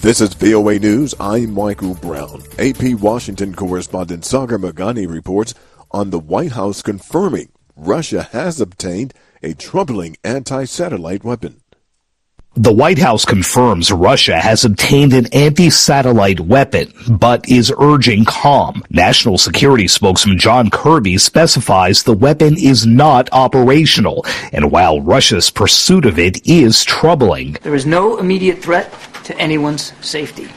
This 0.00 0.20
is 0.20 0.34
VOA 0.34 0.80
News. 0.80 1.14
I'm 1.20 1.54
Michael 1.54 1.94
Brown. 1.94 2.42
AP 2.58 3.00
Washington 3.00 3.54
correspondent 3.54 4.24
Sagar 4.24 4.58
Meghani 4.58 5.08
reports 5.08 5.54
on 5.92 6.10
the 6.10 6.18
White 6.18 6.52
House 6.52 6.82
confirming 6.82 7.52
Russia 7.76 8.24
has 8.32 8.60
obtained 8.60 9.14
a 9.40 9.54
troubling 9.54 10.16
anti-satellite 10.24 11.22
weapon. 11.22 11.61
The 12.54 12.72
White 12.72 12.98
House 12.98 13.24
confirms 13.24 13.90
Russia 13.90 14.38
has 14.38 14.66
obtained 14.66 15.14
an 15.14 15.26
anti-satellite 15.32 16.38
weapon, 16.38 16.92
but 17.08 17.48
is 17.48 17.72
urging 17.78 18.26
calm. 18.26 18.84
National 18.90 19.38
Security 19.38 19.88
spokesman 19.88 20.36
John 20.36 20.68
Kirby 20.68 21.16
specifies 21.16 22.02
the 22.02 22.12
weapon 22.12 22.58
is 22.58 22.84
not 22.84 23.30
operational, 23.32 24.26
and 24.52 24.70
while 24.70 25.00
Russia's 25.00 25.48
pursuit 25.48 26.04
of 26.04 26.18
it 26.18 26.46
is 26.46 26.84
troubling. 26.84 27.56
There 27.62 27.74
is 27.74 27.86
no 27.86 28.18
immediate 28.18 28.62
threat 28.62 28.92
to 29.24 29.38
anyone's 29.38 29.94
safety. 30.06 30.48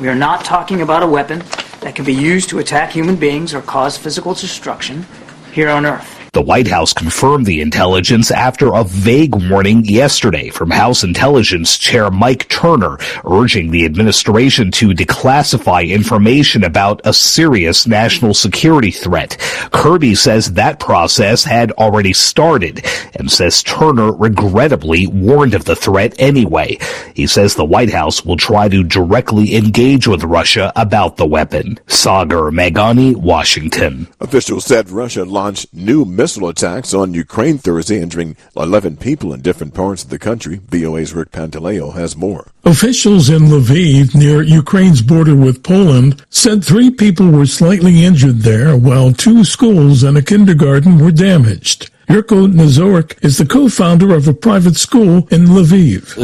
We 0.00 0.08
are 0.08 0.14
not 0.14 0.46
talking 0.46 0.80
about 0.80 1.02
a 1.02 1.06
weapon 1.06 1.40
that 1.80 1.94
can 1.94 2.06
be 2.06 2.14
used 2.14 2.48
to 2.48 2.58
attack 2.58 2.90
human 2.90 3.16
beings 3.16 3.52
or 3.52 3.60
cause 3.60 3.98
physical 3.98 4.32
destruction 4.32 5.04
here 5.52 5.68
on 5.68 5.84
Earth. 5.84 6.17
The 6.38 6.42
White 6.42 6.68
House 6.68 6.92
confirmed 6.92 7.46
the 7.46 7.60
intelligence 7.60 8.30
after 8.30 8.72
a 8.72 8.84
vague 8.84 9.34
warning 9.50 9.84
yesterday 9.84 10.50
from 10.50 10.70
House 10.70 11.02
Intelligence 11.02 11.76
Chair 11.76 12.12
Mike 12.12 12.48
Turner, 12.48 12.96
urging 13.24 13.72
the 13.72 13.84
administration 13.84 14.70
to 14.70 14.90
declassify 14.90 15.90
information 15.90 16.62
about 16.62 17.00
a 17.02 17.12
serious 17.12 17.88
national 17.88 18.34
security 18.34 18.92
threat. 18.92 19.36
Kirby 19.72 20.14
says 20.14 20.52
that 20.52 20.78
process 20.78 21.42
had 21.42 21.72
already 21.72 22.12
started 22.12 22.86
and 23.16 23.28
says 23.28 23.64
Turner 23.64 24.12
regrettably 24.12 25.08
warned 25.08 25.54
of 25.54 25.64
the 25.64 25.74
threat 25.74 26.14
anyway. 26.20 26.78
He 27.14 27.26
says 27.26 27.56
the 27.56 27.64
White 27.64 27.90
House 27.90 28.24
will 28.24 28.36
try 28.36 28.68
to 28.68 28.84
directly 28.84 29.56
engage 29.56 30.06
with 30.06 30.22
Russia 30.22 30.72
about 30.76 31.16
the 31.16 31.26
weapon. 31.26 31.80
Sagar 31.88 32.52
Meghani, 32.52 33.16
Washington. 33.16 34.06
Officials 34.20 34.64
said 34.64 34.90
Russia 34.90 35.24
launched 35.24 35.74
new 35.74 36.04
missile 36.28 36.50
attacks 36.50 36.92
on 36.92 37.14
Ukraine 37.14 37.56
Thursday, 37.56 38.02
injuring 38.02 38.36
11 38.54 38.98
people 38.98 39.32
in 39.32 39.40
different 39.40 39.72
parts 39.72 40.04
of 40.04 40.10
the 40.10 40.18
country. 40.18 40.58
VOA's 40.68 41.14
Rick 41.14 41.30
Pantaleo 41.30 41.94
has 41.94 42.18
more. 42.18 42.48
Officials 42.64 43.30
in 43.30 43.44
Lviv, 43.44 44.14
near 44.14 44.42
Ukraine's 44.42 45.00
border 45.00 45.34
with 45.34 45.62
Poland, 45.62 46.22
said 46.28 46.62
three 46.62 46.90
people 46.90 47.30
were 47.30 47.46
slightly 47.46 48.04
injured 48.04 48.40
there, 48.40 48.76
while 48.76 49.10
two 49.10 49.42
schools 49.42 50.02
and 50.02 50.18
a 50.18 50.22
kindergarten 50.22 50.98
were 50.98 51.10
damaged. 51.10 51.88
Yurko 52.08 52.50
Nazork 52.50 53.22
is 53.22 53.36
the 53.36 53.44
co-founder 53.44 54.14
of 54.14 54.26
a 54.28 54.32
private 54.32 54.76
school 54.76 55.28
in 55.30 55.44
Lviv. 55.44 56.16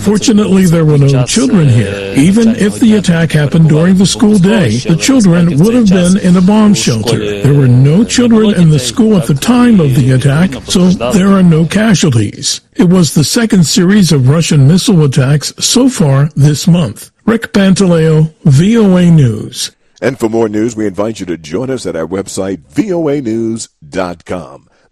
Fortunately, 0.00 0.66
there 0.66 0.84
were 0.84 0.98
no 0.98 1.24
children 1.24 1.68
here. 1.68 2.14
Even 2.16 2.56
if 2.56 2.80
the 2.80 2.96
attack 2.96 3.30
happened 3.30 3.68
during 3.68 3.96
the 3.98 4.06
school 4.06 4.36
day, 4.38 4.78
the 4.78 4.96
children 4.96 5.58
would 5.60 5.74
have 5.74 5.88
been 5.88 6.18
in 6.18 6.36
a 6.36 6.40
bomb 6.40 6.74
shelter. 6.74 7.18
There 7.42 7.54
were 7.54 7.68
no 7.68 8.02
children 8.02 8.54
in 8.60 8.70
the 8.70 8.80
school 8.80 9.16
at 9.16 9.28
the 9.28 9.34
time 9.34 9.78
of 9.78 9.94
the 9.94 10.10
attack, 10.12 10.50
so 10.64 10.90
there 10.90 11.28
are 11.28 11.42
no 11.42 11.66
casualties. 11.66 12.60
It 12.74 12.88
was 12.88 13.14
the 13.14 13.24
second 13.24 13.64
series 13.64 14.10
of 14.10 14.28
Russian 14.28 14.66
missile 14.66 15.04
attacks 15.04 15.52
so 15.60 15.88
far 15.88 16.30
this 16.34 16.66
month. 16.66 17.12
Rick 17.26 17.52
Pantaleo, 17.52 18.32
VOA 18.44 19.10
News. 19.10 19.70
And 20.00 20.18
for 20.18 20.28
more 20.28 20.48
news, 20.48 20.76
we 20.76 20.86
invite 20.86 21.18
you 21.18 21.26
to 21.26 21.36
join 21.36 21.70
us 21.70 21.84
at 21.84 21.96
our 21.96 22.06
website, 22.06 22.58
voanews.com. 22.68 23.68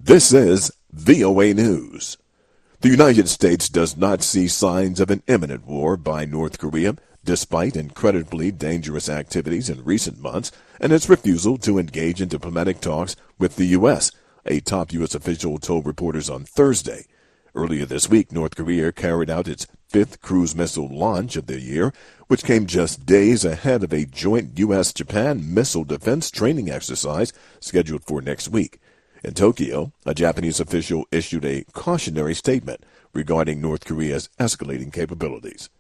This 0.01 0.33
is 0.33 0.73
VOA 0.91 1.55
News. 1.55 2.17
The 2.81 2.89
United 2.89 3.29
States 3.29 3.69
does 3.69 3.97
not 3.97 4.23
see 4.23 4.49
signs 4.49 4.99
of 4.99 5.11
an 5.11 5.23
imminent 5.29 5.65
war 5.65 5.97
by 5.97 6.25
North 6.25 6.59
Korea, 6.59 6.97
despite 7.25 7.77
incredibly 7.77 8.51
dangerous 8.51 9.09
activities 9.09 9.71
in 9.71 9.85
recent 9.85 10.19
months 10.19 10.51
and 10.81 10.93
its 10.93 11.09
refusal 11.09 11.57
to 11.59 11.79
engage 11.79 12.21
in 12.21 12.29
diplomatic 12.29 12.81
talks 12.81 13.15
with 13.39 13.57
the 13.57 13.67
U.S., 13.67 14.11
a 14.45 14.59
top 14.61 14.93
U.S. 14.93 15.15
official 15.15 15.59
told 15.59 15.87
reporters 15.87 16.29
on 16.29 16.45
Thursday. 16.45 17.07
Earlier 17.57 17.87
this 17.87 18.11
week, 18.11 18.33
North 18.33 18.55
Korea 18.55 18.93
carried 18.93 19.31
out 19.31 19.49
its 19.49 19.67
fifth 19.89 20.21
cruise 20.21 20.55
missile 20.55 20.95
launch 20.95 21.37
of 21.37 21.47
the 21.47 21.59
year, 21.59 21.91
which 22.27 22.45
came 22.45 22.67
just 22.67 23.07
days 23.07 23.47
ahead 23.47 23.83
of 23.83 23.95
a 23.95 24.05
joint 24.05 24.59
U.S. 24.59 24.93
Japan 24.93 25.55
missile 25.55 25.85
defense 25.85 26.31
training 26.31 26.71
exercise 26.71 27.33
scheduled 27.59 28.05
for 28.05 28.21
next 28.21 28.51
week. 28.51 28.79
In 29.25 29.33
Tokyo, 29.33 29.91
a 30.05 30.13
Japanese 30.13 30.61
official 30.61 31.07
issued 31.11 31.47
a 31.47 31.65
cautionary 31.73 32.35
statement 32.35 32.85
regarding 33.15 33.63
North 33.63 33.87
Korea's 33.87 34.29
escalating 34.39 34.93
capabilities. 34.93 35.71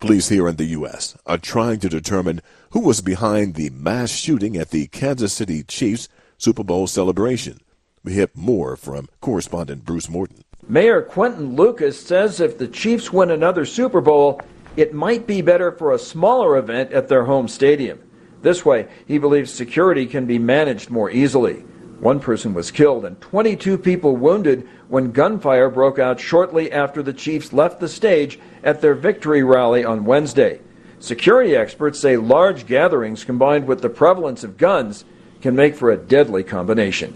Police 0.00 0.28
here 0.28 0.46
in 0.46 0.56
the 0.56 0.64
U.S. 0.64 1.16
are 1.24 1.38
trying 1.38 1.80
to 1.80 1.88
determine 1.88 2.42
who 2.72 2.80
was 2.80 3.00
behind 3.00 3.54
the 3.54 3.70
mass 3.70 4.10
shooting 4.10 4.54
at 4.58 4.68
the 4.68 4.86
Kansas 4.88 5.32
City 5.32 5.62
Chiefs 5.62 6.10
Super 6.36 6.62
Bowl 6.62 6.86
celebration. 6.86 7.60
We 8.04 8.12
hear 8.12 8.28
more 8.34 8.76
from 8.76 9.08
correspondent 9.22 9.86
Bruce 9.86 10.10
Morton. 10.10 10.44
Mayor 10.68 11.00
Quinton 11.00 11.54
Lucas 11.54 12.00
says 12.00 12.40
if 12.40 12.58
the 12.58 12.66
Chiefs 12.66 13.12
win 13.12 13.30
another 13.30 13.64
Super 13.64 14.00
Bowl, 14.00 14.40
it 14.76 14.92
might 14.92 15.24
be 15.24 15.40
better 15.40 15.70
for 15.70 15.92
a 15.92 15.98
smaller 15.98 16.56
event 16.56 16.90
at 16.90 17.06
their 17.06 17.24
home 17.24 17.46
stadium. 17.46 18.00
This 18.42 18.64
way, 18.64 18.88
he 19.06 19.18
believes 19.18 19.52
security 19.52 20.06
can 20.06 20.26
be 20.26 20.40
managed 20.40 20.90
more 20.90 21.08
easily. 21.08 21.64
One 22.00 22.18
person 22.18 22.52
was 22.52 22.72
killed 22.72 23.04
and 23.04 23.20
22 23.20 23.78
people 23.78 24.16
wounded 24.16 24.68
when 24.88 25.12
gunfire 25.12 25.70
broke 25.70 26.00
out 26.00 26.18
shortly 26.18 26.72
after 26.72 27.00
the 27.00 27.12
Chiefs 27.12 27.52
left 27.52 27.78
the 27.78 27.88
stage 27.88 28.40
at 28.64 28.80
their 28.80 28.94
victory 28.94 29.44
rally 29.44 29.84
on 29.84 30.04
Wednesday. 30.04 30.60
Security 30.98 31.54
experts 31.54 32.00
say 32.00 32.16
large 32.16 32.66
gatherings 32.66 33.22
combined 33.22 33.68
with 33.68 33.82
the 33.82 33.88
prevalence 33.88 34.42
of 34.42 34.56
guns 34.56 35.04
can 35.40 35.54
make 35.54 35.76
for 35.76 35.92
a 35.92 35.96
deadly 35.96 36.42
combination. 36.42 37.14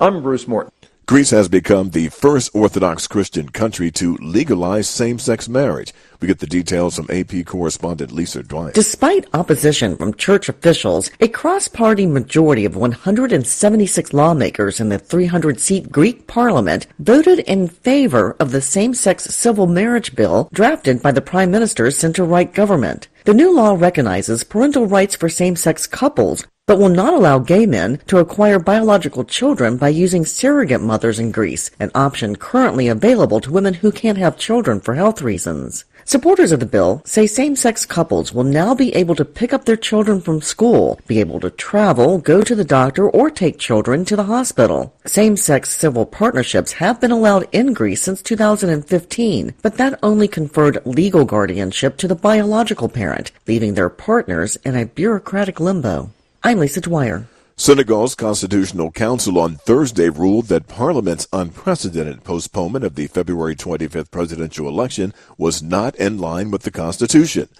I'm 0.00 0.22
Bruce 0.22 0.48
Morton. 0.48 0.72
Greece 1.10 1.30
has 1.30 1.48
become 1.48 1.90
the 1.90 2.08
first 2.08 2.54
Orthodox 2.54 3.08
Christian 3.08 3.48
country 3.48 3.90
to 3.90 4.16
legalize 4.18 4.88
same-sex 4.88 5.48
marriage. 5.48 5.92
We 6.20 6.28
get 6.28 6.38
the 6.38 6.46
details 6.46 6.94
from 6.94 7.08
AP 7.10 7.46
correspondent 7.46 8.12
Lisa 8.12 8.44
Dwyer. 8.44 8.70
Despite 8.70 9.26
opposition 9.34 9.96
from 9.96 10.14
church 10.14 10.48
officials, 10.48 11.10
a 11.18 11.26
cross-party 11.26 12.06
majority 12.06 12.64
of 12.64 12.76
176 12.76 14.12
lawmakers 14.12 14.78
in 14.78 14.88
the 14.88 15.00
300-seat 15.00 15.90
Greek 15.90 16.28
parliament 16.28 16.86
voted 17.00 17.40
in 17.40 17.66
favor 17.66 18.36
of 18.38 18.52
the 18.52 18.62
same-sex 18.62 19.24
civil 19.34 19.66
marriage 19.66 20.14
bill 20.14 20.48
drafted 20.52 21.02
by 21.02 21.10
the 21.10 21.20
prime 21.20 21.50
minister's 21.50 21.98
center-right 21.98 22.54
government. 22.54 23.08
The 23.24 23.34
new 23.34 23.52
law 23.52 23.74
recognizes 23.74 24.44
parental 24.44 24.86
rights 24.86 25.16
for 25.16 25.28
same-sex 25.28 25.88
couples 25.88 26.46
but 26.70 26.78
will 26.78 26.88
not 26.88 27.12
allow 27.12 27.36
gay 27.36 27.66
men 27.66 27.98
to 28.06 28.18
acquire 28.18 28.60
biological 28.60 29.24
children 29.24 29.76
by 29.76 29.88
using 29.88 30.24
surrogate 30.24 30.80
mothers 30.80 31.18
in 31.18 31.32
Greece, 31.32 31.68
an 31.80 31.90
option 31.96 32.36
currently 32.36 32.86
available 32.86 33.40
to 33.40 33.50
women 33.50 33.74
who 33.74 33.90
can't 33.90 34.16
have 34.16 34.38
children 34.38 34.80
for 34.80 34.94
health 34.94 35.20
reasons. 35.20 35.84
Supporters 36.04 36.52
of 36.52 36.60
the 36.60 36.66
bill 36.66 37.02
say 37.04 37.26
same-sex 37.26 37.84
couples 37.86 38.32
will 38.32 38.44
now 38.44 38.72
be 38.72 38.94
able 38.94 39.16
to 39.16 39.24
pick 39.24 39.52
up 39.52 39.64
their 39.64 39.76
children 39.76 40.20
from 40.20 40.40
school, 40.40 41.00
be 41.08 41.18
able 41.18 41.40
to 41.40 41.50
travel, 41.50 42.18
go 42.18 42.40
to 42.40 42.54
the 42.54 42.64
doctor, 42.64 43.10
or 43.10 43.30
take 43.30 43.58
children 43.58 44.04
to 44.04 44.14
the 44.14 44.30
hospital. 44.30 44.94
Same-sex 45.06 45.72
civil 45.76 46.06
partnerships 46.06 46.74
have 46.74 47.00
been 47.00 47.10
allowed 47.10 47.48
in 47.50 47.72
Greece 47.72 48.02
since 48.02 48.22
2015, 48.22 49.54
but 49.60 49.76
that 49.76 49.98
only 50.04 50.28
conferred 50.28 50.86
legal 50.86 51.24
guardianship 51.24 51.96
to 51.96 52.06
the 52.06 52.14
biological 52.14 52.88
parent, 52.88 53.32
leaving 53.48 53.74
their 53.74 53.90
partners 53.90 54.54
in 54.64 54.76
a 54.76 54.86
bureaucratic 54.86 55.58
limbo. 55.58 56.10
I'm 56.42 56.58
Lisa 56.58 56.80
Dwyer. 56.80 57.26
Senegal's 57.56 58.14
Constitutional 58.14 58.90
Council 58.92 59.38
on 59.38 59.56
Thursday 59.56 60.08
ruled 60.08 60.46
that 60.46 60.68
Parliament's 60.68 61.28
unprecedented 61.34 62.24
postponement 62.24 62.82
of 62.82 62.94
the 62.94 63.08
February 63.08 63.54
25th 63.54 64.10
presidential 64.10 64.66
election 64.66 65.12
was 65.36 65.62
not 65.62 65.94
in 65.96 66.16
line 66.16 66.50
with 66.50 66.62
the 66.62 66.70
Constitution, 66.70 67.50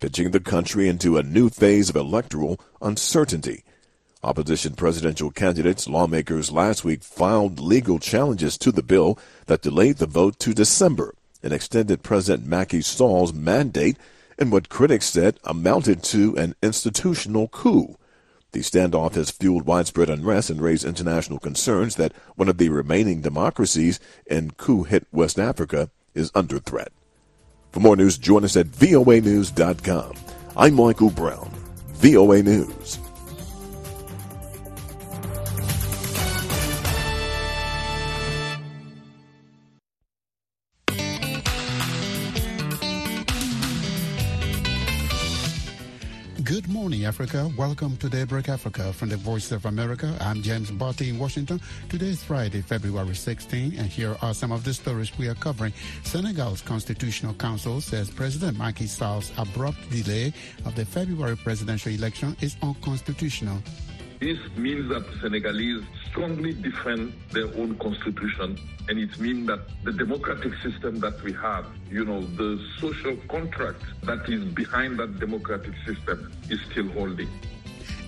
pitching 0.00 0.32
the 0.32 0.40
country 0.40 0.88
into 0.88 1.16
a 1.16 1.22
new 1.22 1.48
phase 1.48 1.88
of 1.88 1.94
electoral 1.94 2.58
uncertainty. 2.82 3.62
Opposition 4.24 4.74
presidential 4.74 5.30
candidates, 5.30 5.88
lawmakers 5.88 6.50
last 6.50 6.84
week 6.84 7.04
filed 7.04 7.60
legal 7.60 8.00
challenges 8.00 8.58
to 8.58 8.72
the 8.72 8.82
bill 8.82 9.16
that 9.46 9.62
delayed 9.62 9.98
the 9.98 10.06
vote 10.06 10.40
to 10.40 10.52
December 10.52 11.14
and 11.40 11.52
extended 11.52 12.02
President 12.02 12.44
Macky 12.44 12.80
Sall's 12.80 13.32
mandate 13.32 13.96
in 14.36 14.50
what 14.50 14.68
critics 14.68 15.06
said 15.06 15.38
amounted 15.44 16.02
to 16.02 16.36
an 16.36 16.56
institutional 16.64 17.46
coup. 17.46 17.96
The 18.54 18.60
standoff 18.60 19.16
has 19.16 19.32
fueled 19.32 19.66
widespread 19.66 20.08
unrest 20.08 20.48
and 20.48 20.62
raised 20.62 20.84
international 20.84 21.40
concerns 21.40 21.96
that 21.96 22.12
one 22.36 22.48
of 22.48 22.56
the 22.56 22.68
remaining 22.68 23.20
democracies 23.20 23.98
in 24.26 24.52
coup-hit 24.52 25.08
West 25.10 25.40
Africa 25.40 25.90
is 26.14 26.30
under 26.36 26.60
threat. 26.60 26.92
For 27.72 27.80
more 27.80 27.96
news, 27.96 28.16
join 28.16 28.44
us 28.44 28.56
at 28.56 28.68
voanews.com. 28.68 30.14
I'm 30.56 30.74
Michael 30.74 31.10
Brown, 31.10 31.50
VOA 31.94 32.44
News. 32.44 33.00
Morning, 46.84 47.06
Africa. 47.06 47.50
Welcome 47.56 47.96
to 47.96 48.10
Daybreak 48.10 48.50
Africa 48.50 48.92
from 48.92 49.08
the 49.08 49.16
Voice 49.16 49.52
of 49.52 49.64
America. 49.64 50.14
I'm 50.20 50.42
James 50.42 50.70
Butty 50.70 51.08
in 51.08 51.18
Washington. 51.18 51.58
Today 51.88 52.08
is 52.08 52.22
Friday, 52.22 52.60
February 52.60 53.14
16, 53.14 53.76
and 53.78 53.88
here 53.88 54.18
are 54.20 54.34
some 54.34 54.52
of 54.52 54.64
the 54.64 54.74
stories 54.74 55.10
we 55.16 55.26
are 55.28 55.34
covering. 55.34 55.72
Senegal's 56.02 56.60
Constitutional 56.60 57.32
Council 57.32 57.80
says 57.80 58.10
President 58.10 58.58
Macky 58.58 58.86
Sall's 58.86 59.32
abrupt 59.38 59.78
delay 59.88 60.34
of 60.66 60.74
the 60.74 60.84
February 60.84 61.38
presidential 61.38 61.90
election 61.90 62.36
is 62.42 62.54
unconstitutional. 62.60 63.62
This 64.24 64.38
means 64.56 64.88
that 64.88 65.04
Senegalese 65.20 65.84
strongly 66.08 66.54
defend 66.54 67.12
their 67.32 67.44
own 67.58 67.76
constitution, 67.76 68.58
and 68.88 68.98
it 68.98 69.20
means 69.20 69.46
that 69.48 69.60
the 69.84 69.92
democratic 69.92 70.54
system 70.62 70.98
that 71.00 71.22
we 71.22 71.34
have, 71.34 71.66
you 71.90 72.06
know, 72.06 72.22
the 72.22 72.58
social 72.78 73.18
contract 73.28 73.82
that 74.04 74.26
is 74.26 74.42
behind 74.54 74.98
that 74.98 75.20
democratic 75.20 75.74
system 75.84 76.32
is 76.48 76.58
still 76.70 76.88
holding. 76.92 77.28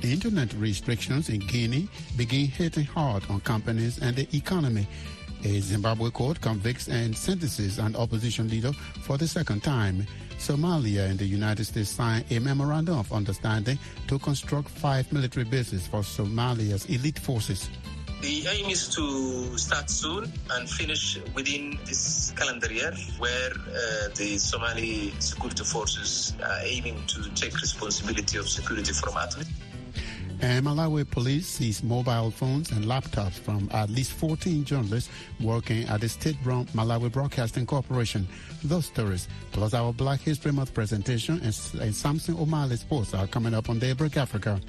The 0.00 0.10
internet 0.10 0.54
restrictions 0.54 1.28
in 1.28 1.40
Guinea 1.40 1.86
begin 2.16 2.46
hitting 2.46 2.86
hard 2.86 3.22
on 3.28 3.40
companies 3.40 3.98
and 3.98 4.16
the 4.16 4.26
economy. 4.34 4.88
A 5.44 5.60
Zimbabwe 5.60 6.10
court 6.10 6.40
convicts 6.40 6.88
and 6.88 7.16
sentences 7.16 7.78
an 7.78 7.94
opposition 7.96 8.48
leader 8.48 8.72
for 9.02 9.16
the 9.16 9.28
second 9.28 9.62
time. 9.62 10.06
Somalia 10.38 11.08
and 11.08 11.18
the 11.18 11.24
United 11.24 11.64
States 11.64 11.90
signed 11.90 12.24
a 12.30 12.38
memorandum 12.38 12.98
of 12.98 13.12
understanding 13.12 13.78
to 14.08 14.18
construct 14.18 14.68
five 14.68 15.10
military 15.12 15.44
bases 15.44 15.86
for 15.86 16.00
Somalia's 16.00 16.86
elite 16.86 17.18
forces. 17.18 17.70
The 18.22 18.46
aim 18.48 18.70
is 18.70 18.88
to 18.94 19.58
start 19.58 19.90
soon 19.90 20.32
and 20.50 20.68
finish 20.68 21.18
within 21.34 21.78
this 21.84 22.32
calendar 22.34 22.72
year, 22.72 22.92
where 23.18 23.50
uh, 23.52 24.08
the 24.16 24.38
Somali 24.38 25.12
security 25.18 25.64
forces 25.64 26.34
are 26.42 26.60
aiming 26.64 27.02
to 27.08 27.28
take 27.34 27.54
responsibility 27.60 28.38
of 28.38 28.48
security 28.48 28.92
from 28.92 29.14
ATMIS. 29.14 29.46
And 30.40 30.66
Malawi 30.66 31.10
police 31.10 31.46
seized 31.46 31.82
mobile 31.82 32.30
phones 32.30 32.70
and 32.70 32.84
laptops 32.84 33.32
from 33.32 33.70
at 33.72 33.88
least 33.88 34.12
14 34.12 34.64
journalists 34.64 35.10
working 35.40 35.88
at 35.88 36.02
the 36.02 36.08
state-run 36.08 36.66
Malawi 36.66 37.10
Broadcasting 37.10 37.64
Corporation. 37.64 38.28
Those 38.62 38.86
stories, 38.86 39.28
plus 39.52 39.72
our 39.72 39.92
Black 39.92 40.20
History 40.20 40.52
Month 40.52 40.74
presentation 40.74 41.36
and, 41.36 41.58
and 41.80 41.94
Samson 41.94 42.34
Omale 42.36 42.76
sports 42.76 43.14
are 43.14 43.26
coming 43.26 43.54
up 43.54 43.70
on 43.70 43.78
Daybreak 43.78 44.16
Africa. 44.18 44.60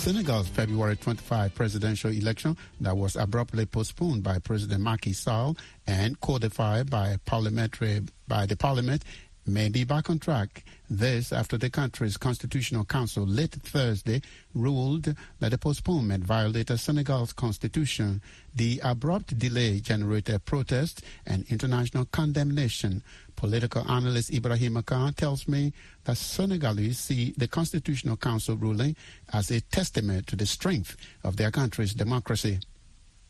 Senegal's 0.00 0.48
February 0.48 0.96
25 0.96 1.54
presidential 1.54 2.10
election 2.10 2.56
that 2.80 2.96
was 2.96 3.16
abruptly 3.16 3.66
postponed 3.66 4.22
by 4.22 4.38
President 4.38 4.82
Macky 4.82 5.12
Sall 5.12 5.58
and 5.86 6.18
codified 6.22 6.88
by 6.88 7.18
parliamentary 7.26 8.00
by 8.26 8.46
the 8.46 8.56
parliament 8.56 9.04
may 9.46 9.68
be 9.68 9.84
back 9.84 10.10
on 10.10 10.18
track. 10.18 10.64
This 10.88 11.32
after 11.32 11.56
the 11.56 11.70
country's 11.70 12.16
constitutional 12.16 12.84
council 12.84 13.26
late 13.26 13.52
Thursday 13.52 14.22
ruled 14.54 15.14
that 15.38 15.50
the 15.50 15.58
postponement 15.58 16.24
violated 16.24 16.78
Senegal's 16.78 17.32
constitution. 17.32 18.22
The 18.54 18.80
abrupt 18.82 19.38
delay 19.38 19.80
generated 19.80 20.44
protest 20.44 21.02
and 21.26 21.44
international 21.48 22.06
condemnation. 22.06 23.02
Political 23.36 23.90
analyst 23.90 24.32
Ibrahim 24.32 24.82
Khan 24.82 25.14
tells 25.14 25.48
me 25.48 25.72
that 26.04 26.16
Senegalese 26.16 26.98
see 26.98 27.34
the 27.36 27.48
constitutional 27.48 28.16
council 28.16 28.56
ruling 28.56 28.96
as 29.32 29.50
a 29.50 29.60
testament 29.60 30.26
to 30.26 30.36
the 30.36 30.46
strength 30.46 30.96
of 31.24 31.36
their 31.36 31.50
country's 31.50 31.94
democracy. 31.94 32.60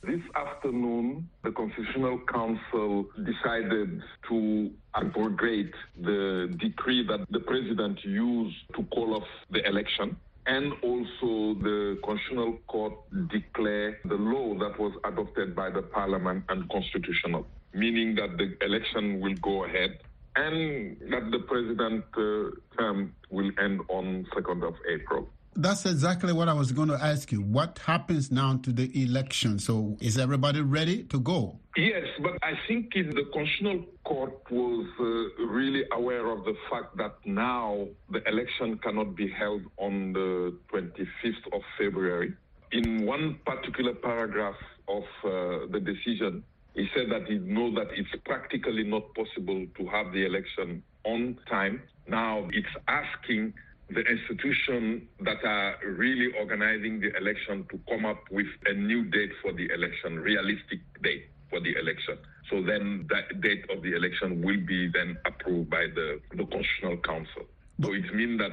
This 0.02 0.22
afternoon, 0.34 1.28
the 1.44 1.52
Constitutional 1.52 2.20
Council 2.20 3.04
decided 3.22 4.02
to 4.30 4.70
abrogate 4.94 5.74
the 6.00 6.48
decree 6.58 7.06
that 7.06 7.26
the 7.30 7.40
president 7.40 8.02
used 8.02 8.56
to 8.76 8.82
call 8.84 9.14
off 9.14 9.28
the 9.50 9.62
election. 9.68 10.16
And 10.46 10.72
also, 10.82 11.52
the 11.60 11.98
Constitutional 12.02 12.58
Court 12.66 12.94
declared 13.28 13.98
the 14.06 14.14
law 14.14 14.54
that 14.54 14.78
was 14.78 14.94
adopted 15.04 15.54
by 15.54 15.68
the 15.68 15.82
Parliament 15.82 16.44
unconstitutional, 16.48 17.46
meaning 17.74 18.14
that 18.14 18.38
the 18.38 18.56
election 18.64 19.20
will 19.20 19.34
go 19.34 19.64
ahead 19.64 19.98
and 20.36 20.96
that 21.10 21.30
the 21.30 21.40
president 21.40 22.04
uh, 22.16 22.56
term 22.78 23.14
will 23.28 23.50
end 23.58 23.82
on 23.88 24.26
2nd 24.34 24.66
of 24.66 24.74
April. 24.88 25.28
That's 25.60 25.84
exactly 25.84 26.32
what 26.32 26.48
I 26.48 26.54
was 26.54 26.72
going 26.72 26.88
to 26.88 26.94
ask 26.94 27.30
you. 27.30 27.42
What 27.42 27.80
happens 27.84 28.30
now 28.30 28.56
to 28.62 28.72
the 28.72 28.90
election? 29.02 29.58
So, 29.58 29.98
is 30.00 30.16
everybody 30.16 30.62
ready 30.62 31.04
to 31.04 31.20
go? 31.20 31.58
Yes, 31.76 32.06
but 32.22 32.38
I 32.42 32.54
think 32.66 32.94
the 32.94 33.26
Constitutional 33.34 33.84
Court 34.04 34.32
was 34.50 34.86
uh, 34.98 35.44
really 35.44 35.84
aware 35.92 36.30
of 36.30 36.44
the 36.44 36.56
fact 36.70 36.96
that 36.96 37.14
now 37.26 37.88
the 38.08 38.26
election 38.26 38.78
cannot 38.78 39.14
be 39.14 39.28
held 39.30 39.60
on 39.76 40.14
the 40.14 40.56
25th 40.72 41.52
of 41.52 41.60
February. 41.76 42.32
In 42.72 43.04
one 43.04 43.38
particular 43.44 43.92
paragraph 43.92 44.56
of 44.88 45.02
uh, 45.24 45.66
the 45.70 45.80
decision, 45.80 46.42
he 46.74 46.88
said 46.96 47.10
that 47.10 47.26
he 47.26 47.36
knows 47.38 47.74
that 47.74 47.88
it's 47.92 48.08
practically 48.24 48.84
not 48.84 49.14
possible 49.14 49.66
to 49.76 49.86
have 49.88 50.10
the 50.12 50.24
election 50.24 50.82
on 51.04 51.38
time. 51.50 51.82
Now 52.08 52.48
it's 52.50 52.74
asking 52.88 53.52
the 53.92 54.02
institutions 54.02 55.02
that 55.20 55.44
are 55.44 55.76
really 55.84 56.32
organizing 56.38 57.00
the 57.00 57.16
election 57.16 57.66
to 57.70 57.78
come 57.88 58.06
up 58.06 58.22
with 58.30 58.46
a 58.66 58.72
new 58.72 59.04
date 59.04 59.32
for 59.42 59.52
the 59.52 59.68
election, 59.72 60.18
realistic 60.18 60.80
date 61.02 61.26
for 61.48 61.60
the 61.60 61.74
election. 61.78 62.18
So 62.48 62.62
then 62.62 63.06
that 63.10 63.40
date 63.40 63.64
of 63.70 63.82
the 63.82 63.94
election 63.94 64.42
will 64.42 64.60
be 64.64 64.88
then 64.92 65.16
approved 65.24 65.70
by 65.70 65.86
the, 65.94 66.20
the 66.30 66.44
Constitutional 66.46 66.98
Council. 66.98 67.42
So 67.82 67.92
it 67.92 68.14
means 68.14 68.38
that 68.38 68.52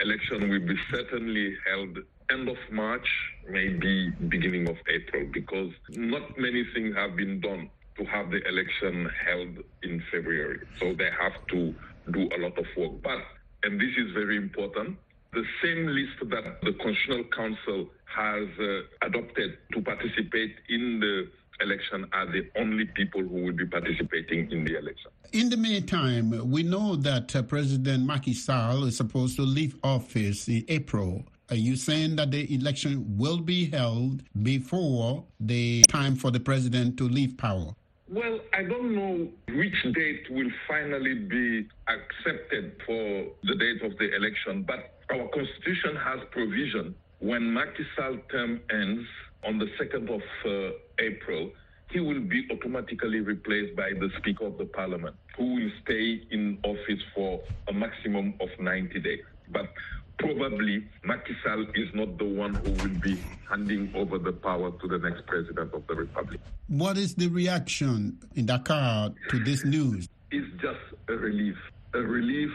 election 0.00 0.48
will 0.48 0.66
be 0.66 0.76
certainly 0.90 1.56
held 1.68 1.98
end 2.30 2.48
of 2.48 2.56
March, 2.70 3.08
maybe 3.48 4.10
beginning 4.28 4.68
of 4.68 4.76
April, 4.88 5.28
because 5.32 5.72
not 5.90 6.38
many 6.38 6.64
things 6.74 6.94
have 6.94 7.16
been 7.16 7.40
done 7.40 7.70
to 7.98 8.04
have 8.04 8.30
the 8.30 8.46
election 8.46 9.10
held 9.26 9.64
in 9.82 10.02
February. 10.10 10.60
So 10.78 10.94
they 10.94 11.10
have 11.18 11.32
to 11.48 11.74
do 12.10 12.28
a 12.36 12.38
lot 12.38 12.56
of 12.58 12.66
work. 12.76 13.02
But 13.02 13.18
and 13.62 13.80
this 13.80 13.90
is 13.96 14.12
very 14.12 14.36
important, 14.36 14.96
the 15.32 15.44
same 15.62 15.86
list 15.86 16.30
that 16.30 16.60
the 16.62 16.72
Constitutional 16.74 17.24
Council 17.36 17.88
has 18.04 18.48
uh, 18.58 19.06
adopted 19.06 19.58
to 19.72 19.82
participate 19.82 20.56
in 20.68 21.00
the 21.00 21.28
election 21.60 22.06
are 22.12 22.26
the 22.26 22.48
only 22.56 22.84
people 22.86 23.20
who 23.20 23.44
will 23.44 23.52
be 23.52 23.66
participating 23.66 24.50
in 24.50 24.64
the 24.64 24.78
election. 24.78 25.10
In 25.32 25.50
the 25.50 25.56
meantime, 25.56 26.50
we 26.50 26.62
know 26.62 26.96
that 26.96 27.34
uh, 27.34 27.42
President 27.42 28.06
Macky 28.06 28.32
Sall 28.32 28.84
is 28.84 28.96
supposed 28.96 29.36
to 29.36 29.42
leave 29.42 29.76
office 29.82 30.48
in 30.48 30.64
April. 30.68 31.24
Are 31.50 31.56
you 31.56 31.76
saying 31.76 32.16
that 32.16 32.30
the 32.30 32.54
election 32.54 33.04
will 33.16 33.38
be 33.38 33.70
held 33.70 34.22
before 34.42 35.24
the 35.40 35.82
time 35.88 36.14
for 36.14 36.30
the 36.30 36.40
president 36.40 36.96
to 36.98 37.08
leave 37.08 37.36
power? 37.36 37.74
Well, 38.10 38.40
I 38.54 38.62
don't 38.62 38.94
know 38.94 39.28
which 39.54 39.94
date 39.94 40.30
will 40.30 40.50
finally 40.66 41.14
be 41.14 41.68
accepted 41.88 42.72
for 42.86 43.26
the 43.44 43.54
date 43.54 43.82
of 43.82 43.98
the 43.98 44.14
election, 44.16 44.62
but 44.66 44.94
our 45.10 45.28
constitution 45.28 45.94
has 45.96 46.20
provision 46.30 46.94
when 47.20 47.52
Macky 47.52 47.84
Sall 47.96 48.16
term 48.30 48.60
ends 48.70 49.06
on 49.44 49.58
the 49.58 49.66
2nd 49.80 50.08
of 50.08 50.22
uh, 50.44 50.74
April, 51.00 51.50
he 51.90 52.00
will 52.00 52.20
be 52.20 52.46
automatically 52.50 53.20
replaced 53.20 53.74
by 53.76 53.90
the 53.90 54.08
Speaker 54.18 54.46
of 54.46 54.58
the 54.58 54.66
Parliament, 54.66 55.16
who 55.36 55.54
will 55.54 55.70
stay 55.84 56.22
in 56.30 56.58
office 56.64 57.02
for 57.14 57.40
a 57.68 57.72
maximum 57.72 58.34
of 58.40 58.48
90 58.60 59.00
days. 59.00 59.20
But 59.50 59.72
probably 60.18 60.86
Macky 61.04 61.36
Sall 61.44 61.64
is 61.74 61.88
not 61.94 62.18
the 62.18 62.24
one 62.24 62.54
who 62.54 62.70
will 62.72 63.00
be 63.00 63.18
handing 63.48 63.92
over 63.94 64.18
the 64.18 64.32
power 64.32 64.70
to 64.70 64.88
the 64.88 64.98
next 64.98 65.26
president 65.26 65.72
of 65.72 65.86
the 65.86 65.94
republic. 65.94 66.40
What 66.68 66.98
is 66.98 67.14
the 67.14 67.28
reaction 67.28 68.18
in 68.34 68.46
Dakar 68.46 69.10
to 69.30 69.38
this 69.44 69.64
news? 69.64 70.08
It's 70.30 70.50
just 70.60 70.80
a 71.08 71.14
relief, 71.14 71.56
a 71.94 72.00
relief 72.00 72.50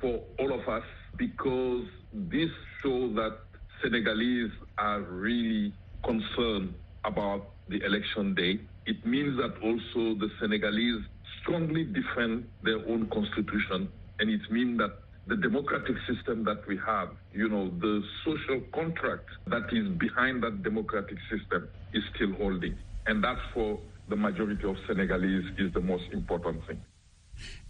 for 0.00 0.20
all 0.38 0.52
of 0.52 0.68
us 0.68 0.84
because 1.16 1.86
this 2.12 2.50
shows 2.82 3.14
that 3.16 3.38
Senegalese 3.82 4.52
are 4.78 5.00
really 5.00 5.72
concerned 6.04 6.74
about 7.04 7.50
the 7.68 7.82
election 7.84 8.34
day. 8.34 8.60
It 8.86 9.04
means 9.06 9.36
that 9.38 9.54
also 9.62 10.14
the 10.18 10.28
Senegalese 10.40 11.02
strongly 11.42 11.84
defend 11.84 12.48
their 12.62 12.78
own 12.88 13.08
constitution, 13.08 13.88
and 14.18 14.30
it 14.30 14.40
means 14.50 14.78
that 14.78 14.98
the 15.30 15.36
democratic 15.36 15.94
system 16.08 16.42
that 16.42 16.66
we 16.66 16.76
have, 16.84 17.08
you 17.32 17.48
know, 17.48 17.70
the 17.78 18.02
social 18.24 18.60
contract 18.74 19.28
that 19.46 19.62
is 19.72 19.86
behind 19.96 20.42
that 20.42 20.64
democratic 20.64 21.16
system 21.30 21.68
is 21.94 22.02
still 22.16 22.32
holding. 22.32 22.76
And 23.06 23.22
that's 23.22 23.40
for 23.54 23.78
the 24.08 24.16
majority 24.16 24.68
of 24.68 24.74
Senegalese 24.88 25.44
is 25.56 25.72
the 25.72 25.80
most 25.80 26.02
important 26.12 26.66
thing. 26.66 26.82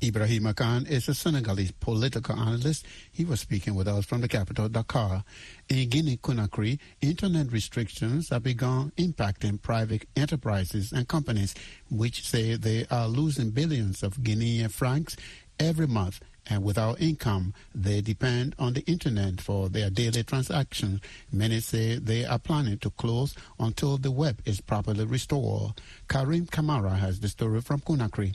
Ibrahim 0.02 0.52
Khan 0.54 0.86
is 0.86 1.06
a 1.08 1.14
Senegalese 1.14 1.70
political 1.72 2.34
analyst. 2.34 2.86
He 3.12 3.26
was 3.26 3.40
speaking 3.40 3.74
with 3.74 3.86
us 3.86 4.06
from 4.06 4.22
the 4.22 4.26
capital, 4.26 4.70
Dakar. 4.70 5.22
In 5.68 5.90
Guinea 5.90 6.16
Conakry, 6.16 6.80
internet 7.02 7.52
restrictions 7.52 8.30
have 8.30 8.42
begun 8.42 8.90
impacting 8.96 9.60
private 9.60 10.06
enterprises 10.16 10.92
and 10.92 11.06
companies, 11.06 11.54
which 11.90 12.26
say 12.26 12.56
they 12.56 12.86
are 12.90 13.06
losing 13.06 13.50
billions 13.50 14.02
of 14.02 14.16
Guinean 14.16 14.70
francs 14.70 15.14
every 15.60 15.86
month 15.86 16.20
and 16.50 16.64
without 16.64 17.00
income, 17.00 17.54
they 17.74 18.00
depend 18.00 18.56
on 18.58 18.74
the 18.74 18.80
internet 18.82 19.40
for 19.40 19.68
their 19.68 19.88
daily 19.88 20.24
transactions. 20.24 21.00
Many 21.32 21.60
say 21.60 21.96
they 21.96 22.24
are 22.24 22.40
planning 22.40 22.78
to 22.78 22.90
close 22.90 23.34
until 23.60 23.96
the 23.96 24.10
web 24.10 24.42
is 24.44 24.60
properly 24.60 25.04
restored. 25.04 25.80
Karim 26.08 26.46
Kamara 26.46 26.98
has 26.98 27.20
the 27.20 27.28
story 27.28 27.60
from 27.60 27.80
Conakry. 27.80 28.34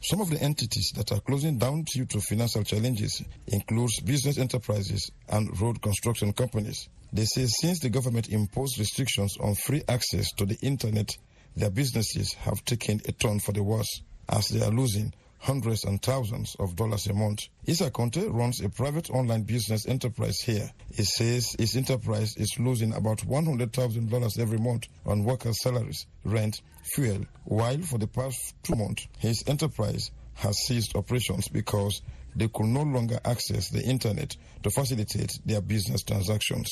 Some 0.00 0.20
of 0.20 0.30
the 0.30 0.40
entities 0.40 0.92
that 0.96 1.12
are 1.12 1.20
closing 1.20 1.58
down 1.58 1.84
due 1.92 2.06
to 2.06 2.20
financial 2.20 2.64
challenges 2.64 3.22
includes 3.48 4.00
business 4.00 4.38
enterprises 4.38 5.10
and 5.28 5.60
road 5.60 5.82
construction 5.82 6.32
companies. 6.32 6.88
They 7.12 7.24
say 7.24 7.46
since 7.46 7.80
the 7.80 7.90
government 7.90 8.30
imposed 8.30 8.78
restrictions 8.78 9.36
on 9.40 9.54
free 9.54 9.82
access 9.88 10.32
to 10.32 10.46
the 10.46 10.56
internet, 10.62 11.10
their 11.54 11.70
businesses 11.70 12.32
have 12.34 12.64
taken 12.64 13.00
a 13.06 13.12
turn 13.12 13.40
for 13.40 13.52
the 13.52 13.62
worse 13.62 14.00
as 14.28 14.48
they 14.48 14.64
are 14.64 14.70
losing 14.70 15.12
hundreds 15.38 15.84
and 15.84 16.02
thousands 16.02 16.56
of 16.58 16.76
dollars 16.76 17.06
a 17.06 17.12
month. 17.14 17.48
Issa 17.66 17.90
Conte 17.90 18.26
runs 18.28 18.60
a 18.60 18.68
private 18.68 19.10
online 19.10 19.42
business 19.42 19.86
enterprise 19.86 20.40
here. 20.40 20.70
He 20.94 21.04
says 21.04 21.54
his 21.58 21.76
enterprise 21.76 22.36
is 22.36 22.58
losing 22.58 22.92
about 22.92 23.18
$100,000 23.18 24.38
every 24.38 24.58
month 24.58 24.88
on 25.04 25.24
workers' 25.24 25.62
salaries, 25.62 26.06
rent, 26.24 26.60
fuel, 26.82 27.26
while 27.44 27.78
for 27.82 27.98
the 27.98 28.06
past 28.06 28.54
two 28.62 28.76
months, 28.76 29.06
his 29.18 29.44
enterprise 29.46 30.10
has 30.34 30.58
ceased 30.58 30.94
operations 30.94 31.48
because 31.48 32.02
they 32.36 32.48
could 32.48 32.66
no 32.66 32.82
longer 32.82 33.18
access 33.24 33.70
the 33.70 33.82
internet 33.82 34.36
to 34.62 34.70
facilitate 34.70 35.38
their 35.44 35.60
business 35.60 36.02
transactions. 36.02 36.68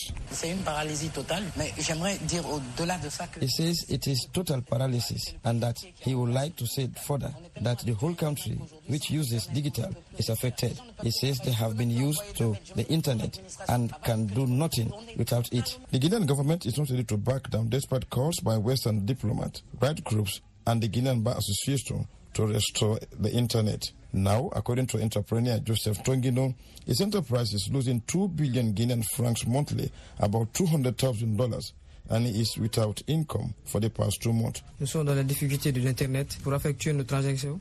He 3.40 3.49
says 3.49 3.85
it 3.88 4.06
is 4.06 4.28
total 4.33 4.62
paralysis 4.62 5.35
and 5.44 5.62
that 5.62 5.76
he 6.00 6.14
would 6.14 6.30
like 6.30 6.56
to 6.56 6.66
say 6.66 6.88
further 7.06 7.35
that 7.61 7.78
the 7.80 7.92
whole 7.94 8.14
country, 8.14 8.52
which 8.88 9.11
uses 9.11 9.47
digital, 9.47 9.90
is 10.18 10.28
affected. 10.28 10.78
He 11.02 11.11
says 11.11 11.38
they 11.40 11.52
have 11.52 11.76
been 11.76 11.90
used 11.90 12.37
to 12.38 12.56
the 12.75 12.87
internet 12.88 13.38
and 13.68 13.92
can 14.02 14.26
do 14.26 14.47
nothing 14.47 14.92
without 15.16 15.52
it. 15.52 15.78
The 15.90 15.99
Guinean 15.99 16.26
government 16.26 16.66
is 16.66 16.76
not 16.78 16.90
ready 16.90 17.04
to 17.04 17.16
back 17.16 17.50
down 17.50 17.68
despite 17.68 18.11
calls 18.11 18.37
by 18.40 18.56
Western 18.59 19.06
diplomats, 19.06 19.62
right 19.80 20.02
groups, 20.04 20.40
and 20.66 20.83
the 20.83 20.88
Guinean 20.88 21.23
Bar 21.23 21.37
Association 21.38 22.06
to 22.35 22.47
restore 22.47 22.99
the 23.19 23.33
internet. 23.33 23.91
Now, 24.12 24.50
according 24.55 24.87
to 24.88 25.03
entrepreneur 25.03 25.59
Joseph 25.59 26.03
Tongino, 26.05 26.55
his 26.87 27.00
enterprise 27.00 27.53
is 27.53 27.69
losing 27.73 28.00
2 28.03 28.29
billion 28.29 28.73
Guinean 28.75 29.05
francs 29.05 29.47
monthly, 29.47 29.91
about 30.21 30.53
$200,000 30.53 31.73
and 32.11 32.26
he 32.26 32.41
is 32.43 32.59
without 32.59 33.03
income 33.07 33.55
for 33.64 33.81
the 33.81 33.88
past 33.88 34.21
two 34.21 34.33
months. 34.33 34.62
He 34.79 34.87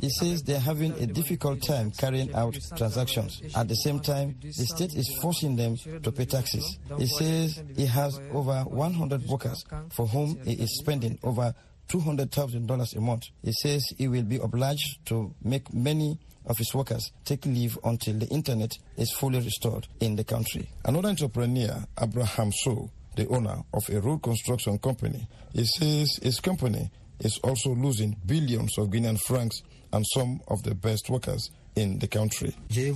says 0.09 0.43
they 0.43 0.55
are 0.55 0.59
having 0.59 0.91
a 0.93 1.05
difficult 1.07 1.61
time 1.65 1.91
carrying 1.91 2.33
out 2.33 2.57
transactions. 2.75 3.41
At 3.55 3.67
the 3.69 3.75
same 3.75 3.99
time, 3.99 4.35
the 4.41 4.51
state 4.51 4.95
is 4.95 5.17
forcing 5.21 5.55
them 5.55 5.77
to 5.77 6.11
pay 6.11 6.25
taxes. 6.25 6.77
He 6.97 7.07
says 7.07 7.63
he 7.75 7.85
has 7.85 8.19
over 8.33 8.63
100 8.63 9.25
workers 9.27 9.63
for 9.91 10.07
whom 10.07 10.37
he 10.43 10.53
is 10.53 10.77
spending 10.79 11.17
over 11.23 11.53
$200,000 11.89 12.95
a 12.95 13.01
month. 13.01 13.23
He 13.43 13.51
says 13.53 13.83
he 13.97 14.07
will 14.07 14.23
be 14.23 14.37
obliged 14.37 15.05
to 15.05 15.33
make 15.43 15.73
many 15.73 16.17
of 16.45 16.57
his 16.57 16.73
workers 16.73 17.11
take 17.23 17.45
leave 17.45 17.77
until 17.83 18.15
the 18.19 18.27
internet 18.27 18.71
is 18.97 19.11
fully 19.11 19.39
restored 19.39 19.87
in 19.99 20.15
the 20.15 20.23
country. 20.23 20.69
Another 20.85 21.09
entrepreneur, 21.09 21.85
Abraham 22.01 22.51
So, 22.51 22.89
the 23.15 23.27
owner 23.27 23.61
of 23.73 23.83
a 23.89 23.99
road 24.01 24.23
construction 24.23 24.77
company, 24.79 25.27
he 25.53 25.65
says 25.65 26.19
his 26.21 26.39
company 26.39 26.91
is 27.19 27.37
also 27.43 27.73
losing 27.75 28.15
billions 28.25 28.77
of 28.77 28.87
Guinean 28.89 29.19
francs 29.19 29.61
and 29.93 30.03
some 30.13 30.41
of 30.47 30.63
the 30.63 30.73
best 30.75 31.09
workers 31.09 31.51
in 31.75 31.99
the 31.99 32.07
country. 32.07 32.53
He 32.69 32.93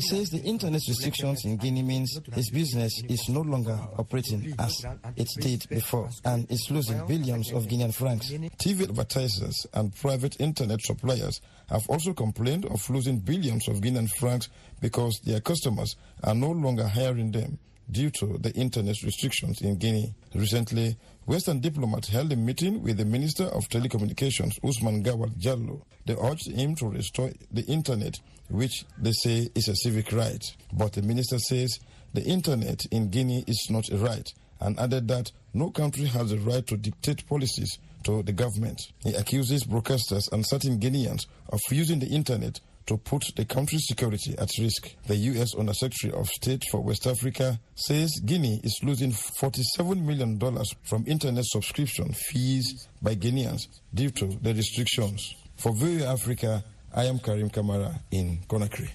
says 0.00 0.30
the 0.30 0.40
internet 0.44 0.80
restrictions 0.88 1.44
in 1.44 1.56
Guinea 1.56 1.82
means 1.82 2.20
his 2.32 2.50
business 2.50 3.02
is 3.08 3.28
no 3.28 3.40
longer 3.42 3.78
operating 3.98 4.54
as 4.58 4.84
it 5.16 5.28
did 5.40 5.68
before 5.68 6.08
and 6.24 6.50
is 6.50 6.70
losing 6.70 7.06
billions 7.06 7.52
of 7.52 7.66
Guinean 7.66 7.94
francs. 7.94 8.30
TV 8.30 8.82
advertisers 8.82 9.66
and 9.74 9.94
private 9.94 10.40
internet 10.40 10.80
suppliers 10.82 11.40
have 11.68 11.88
also 11.88 12.12
complained 12.12 12.64
of 12.66 12.88
losing 12.90 13.18
billions 13.18 13.68
of 13.68 13.80
Guinean 13.80 14.10
francs 14.10 14.48
because 14.80 15.20
their 15.24 15.40
customers 15.40 15.96
are 16.24 16.34
no 16.34 16.50
longer 16.50 16.86
hiring 16.86 17.30
them 17.30 17.58
due 17.90 18.10
to 18.10 18.38
the 18.38 18.52
internet 18.52 19.02
restrictions 19.02 19.60
in 19.60 19.76
Guinea. 19.76 20.14
Recently, 20.34 20.96
Western 21.26 21.60
diplomats 21.60 22.08
held 22.08 22.32
a 22.32 22.36
meeting 22.36 22.82
with 22.82 22.96
the 22.96 23.04
Minister 23.04 23.44
of 23.44 23.68
Telecommunications, 23.68 24.60
Ousmane 24.60 25.04
Gaoual 25.04 25.30
Diallo. 25.40 25.82
They 26.06 26.16
urged 26.16 26.50
him 26.50 26.74
to 26.76 26.88
restore 26.88 27.30
the 27.52 27.62
internet, 27.66 28.18
which 28.48 28.84
they 28.98 29.12
say 29.12 29.48
is 29.54 29.68
a 29.68 29.76
civic 29.76 30.12
right. 30.12 30.44
But 30.72 30.94
the 30.94 31.02
minister 31.02 31.38
says 31.38 31.78
the 32.14 32.24
internet 32.24 32.84
in 32.86 33.10
Guinea 33.10 33.44
is 33.46 33.68
not 33.70 33.90
a 33.90 33.96
right 33.96 34.28
and 34.60 34.78
added 34.78 35.08
that 35.08 35.30
no 35.54 35.70
country 35.70 36.04
has 36.06 36.30
the 36.30 36.38
right 36.38 36.66
to 36.66 36.76
dictate 36.76 37.26
policies 37.28 37.78
to 38.04 38.22
the 38.22 38.32
government. 38.32 38.80
He 39.04 39.14
accuses 39.14 39.64
broadcasters 39.64 40.30
and 40.32 40.46
certain 40.46 40.78
Guineans 40.78 41.26
of 41.50 41.60
using 41.70 41.98
the 41.98 42.08
internet 42.08 42.60
to 42.86 42.96
put 42.96 43.24
the 43.36 43.44
country's 43.44 43.86
security 43.86 44.34
at 44.38 44.48
risk. 44.58 44.94
The 45.06 45.16
U.S. 45.16 45.54
Undersecretary 45.54 46.12
of 46.12 46.28
State 46.28 46.64
for 46.70 46.80
West 46.82 47.06
Africa 47.06 47.60
says 47.74 48.20
Guinea 48.24 48.60
is 48.64 48.78
losing 48.82 49.12
$47 49.12 50.02
million 50.04 50.38
from 50.82 51.04
internet 51.06 51.44
subscription 51.44 52.12
fees 52.12 52.88
by 53.02 53.14
Guineans 53.14 53.62
due 53.94 54.10
to 54.10 54.26
the 54.42 54.54
restrictions. 54.54 55.34
For 55.56 55.72
VOA 55.74 56.12
Africa, 56.12 56.64
I 56.94 57.04
am 57.04 57.18
Karim 57.18 57.50
Kamara 57.50 58.00
in 58.10 58.38
Conakry. 58.48 58.90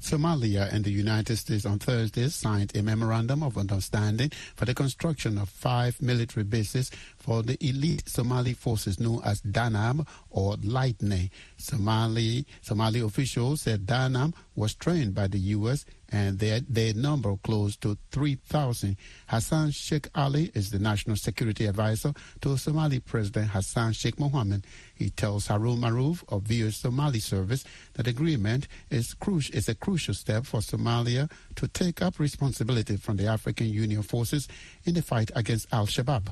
Somalia 0.00 0.72
and 0.72 0.84
the 0.84 0.90
United 0.90 1.36
States 1.36 1.66
on 1.66 1.78
Thursday 1.78 2.28
signed 2.28 2.76
a 2.76 2.82
memorandum 2.82 3.42
of 3.42 3.58
understanding 3.58 4.30
for 4.54 4.64
the 4.64 4.74
construction 4.74 5.38
of 5.38 5.48
five 5.48 6.00
military 6.00 6.44
bases 6.44 6.90
for 7.16 7.42
the 7.42 7.56
elite 7.66 8.08
Somali 8.08 8.54
forces 8.54 8.98
known 9.00 9.20
as 9.24 9.40
Danab 9.42 10.06
or 10.30 10.56
Lightning. 10.62 11.30
Somali 11.56 12.46
Somali 12.62 13.00
officials 13.00 13.62
said 13.62 13.86
Danab 13.86 14.34
was 14.54 14.74
trained 14.74 15.14
by 15.14 15.28
the 15.28 15.38
U.S. 15.38 15.84
and 16.10 16.38
their, 16.38 16.60
their 16.60 16.92
number 16.94 17.36
close 17.36 17.76
to 17.76 17.96
3,000. 18.10 18.96
Hussein 19.28 19.70
Sheikh 19.70 20.08
Ali 20.14 20.50
is 20.54 20.70
the 20.70 20.78
national 20.78 21.16
security 21.16 21.66
advisor 21.66 22.12
to 22.40 22.56
Somali 22.56 22.98
President 23.00 23.50
Hassan 23.50 23.92
Sheikh 23.92 24.16
Mohamud. 24.16 24.64
He 24.94 25.10
tells 25.10 25.46
Harun 25.46 25.78
Maruf 25.78 26.24
of 26.28 26.48
the 26.48 26.56
U.S. 26.56 26.78
Somali 26.78 27.20
service 27.20 27.64
that 27.94 28.08
agreement 28.08 28.66
is, 28.90 29.14
is 29.52 29.68
a 29.68 29.74
crucial 29.74 29.87
step 29.96 30.44
for 30.44 30.60
Somalia 30.60 31.30
to 31.56 31.68
take 31.68 32.02
up 32.02 32.18
responsibility 32.18 32.96
from 32.96 33.16
the 33.16 33.26
African 33.26 33.68
Union 33.68 34.02
forces 34.02 34.48
in 34.84 34.94
the 34.94 35.02
fight 35.02 35.30
against 35.34 35.72
Al-Shabaab. 35.72 36.28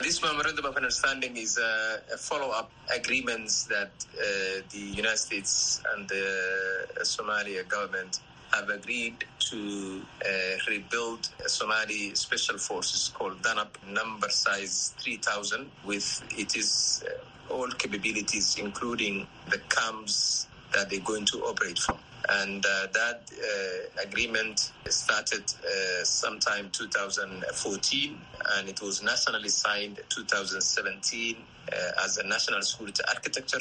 This 0.00 0.22
memorandum 0.22 0.64
of 0.64 0.76
understanding 0.76 1.36
is 1.36 1.58
a, 1.58 2.00
a 2.14 2.16
follow-up 2.16 2.70
agreements 2.94 3.64
that 3.64 3.90
uh, 4.14 4.62
the 4.70 4.78
United 4.78 5.18
States 5.18 5.82
and 5.92 6.08
the 6.08 6.86
uh, 6.96 7.00
Somalia 7.00 7.66
government 7.66 8.20
have 8.52 8.68
agreed 8.68 9.24
to 9.40 10.02
uh, 10.24 10.28
rebuild 10.68 11.28
Somali 11.46 12.14
special 12.14 12.58
forces 12.58 13.10
called 13.12 13.42
Danab, 13.42 13.68
number 13.86 14.28
size 14.28 14.94
3,000, 14.98 15.68
with 15.84 16.22
it 16.38 16.56
is 16.56 17.04
uh, 17.04 17.52
all 17.52 17.68
capabilities, 17.68 18.56
including 18.58 19.26
the 19.50 19.58
camps 19.68 20.46
that 20.74 20.90
they're 20.90 21.00
going 21.00 21.24
to 21.26 21.38
operate 21.44 21.78
from. 21.78 21.98
And 22.30 22.64
uh, 22.64 22.88
that 22.92 23.30
uh, 23.32 24.02
agreement 24.06 24.72
started 24.88 25.44
uh, 25.64 26.04
sometime 26.04 26.70
2014, 26.70 28.20
and 28.56 28.68
it 28.68 28.80
was 28.82 29.02
nationally 29.02 29.48
signed 29.48 30.00
2017 30.10 31.36
uh, 31.36 32.04
as 32.04 32.18
a 32.18 32.26
national 32.26 32.62
security 32.62 33.02
architecture. 33.08 33.60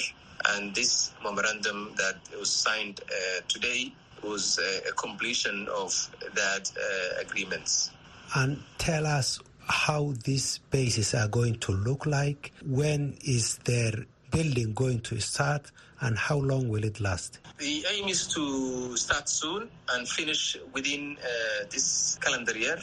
And 0.49 0.75
this 0.75 1.13
memorandum 1.23 1.93
that 1.97 2.17
was 2.37 2.51
signed 2.51 3.01
uh, 3.03 3.41
today 3.47 3.93
was 4.23 4.59
a 4.59 4.91
completion 4.93 5.67
of 5.73 5.91
that 6.35 6.71
uh, 6.77 7.21
agreements. 7.21 7.91
And 8.35 8.61
tell 8.77 9.05
us 9.05 9.39
how 9.67 10.13
these 10.23 10.59
bases 10.69 11.13
are 11.13 11.27
going 11.27 11.59
to 11.59 11.71
look 11.71 12.05
like. 12.05 12.53
When 12.65 13.17
is 13.21 13.57
their 13.59 13.93
building 14.31 14.73
going 14.73 15.01
to 15.01 15.19
start 15.19 15.71
and 16.01 16.17
how 16.17 16.37
long 16.37 16.69
will 16.69 16.83
it 16.83 16.99
last? 16.99 17.39
The 17.57 17.85
aim 17.91 18.07
is 18.07 18.27
to 18.27 18.95
start 18.97 19.29
soon 19.29 19.69
and 19.93 20.07
finish 20.07 20.57
within 20.73 21.17
uh, 21.21 21.65
this 21.69 22.17
calendar 22.21 22.57
year. 22.57 22.77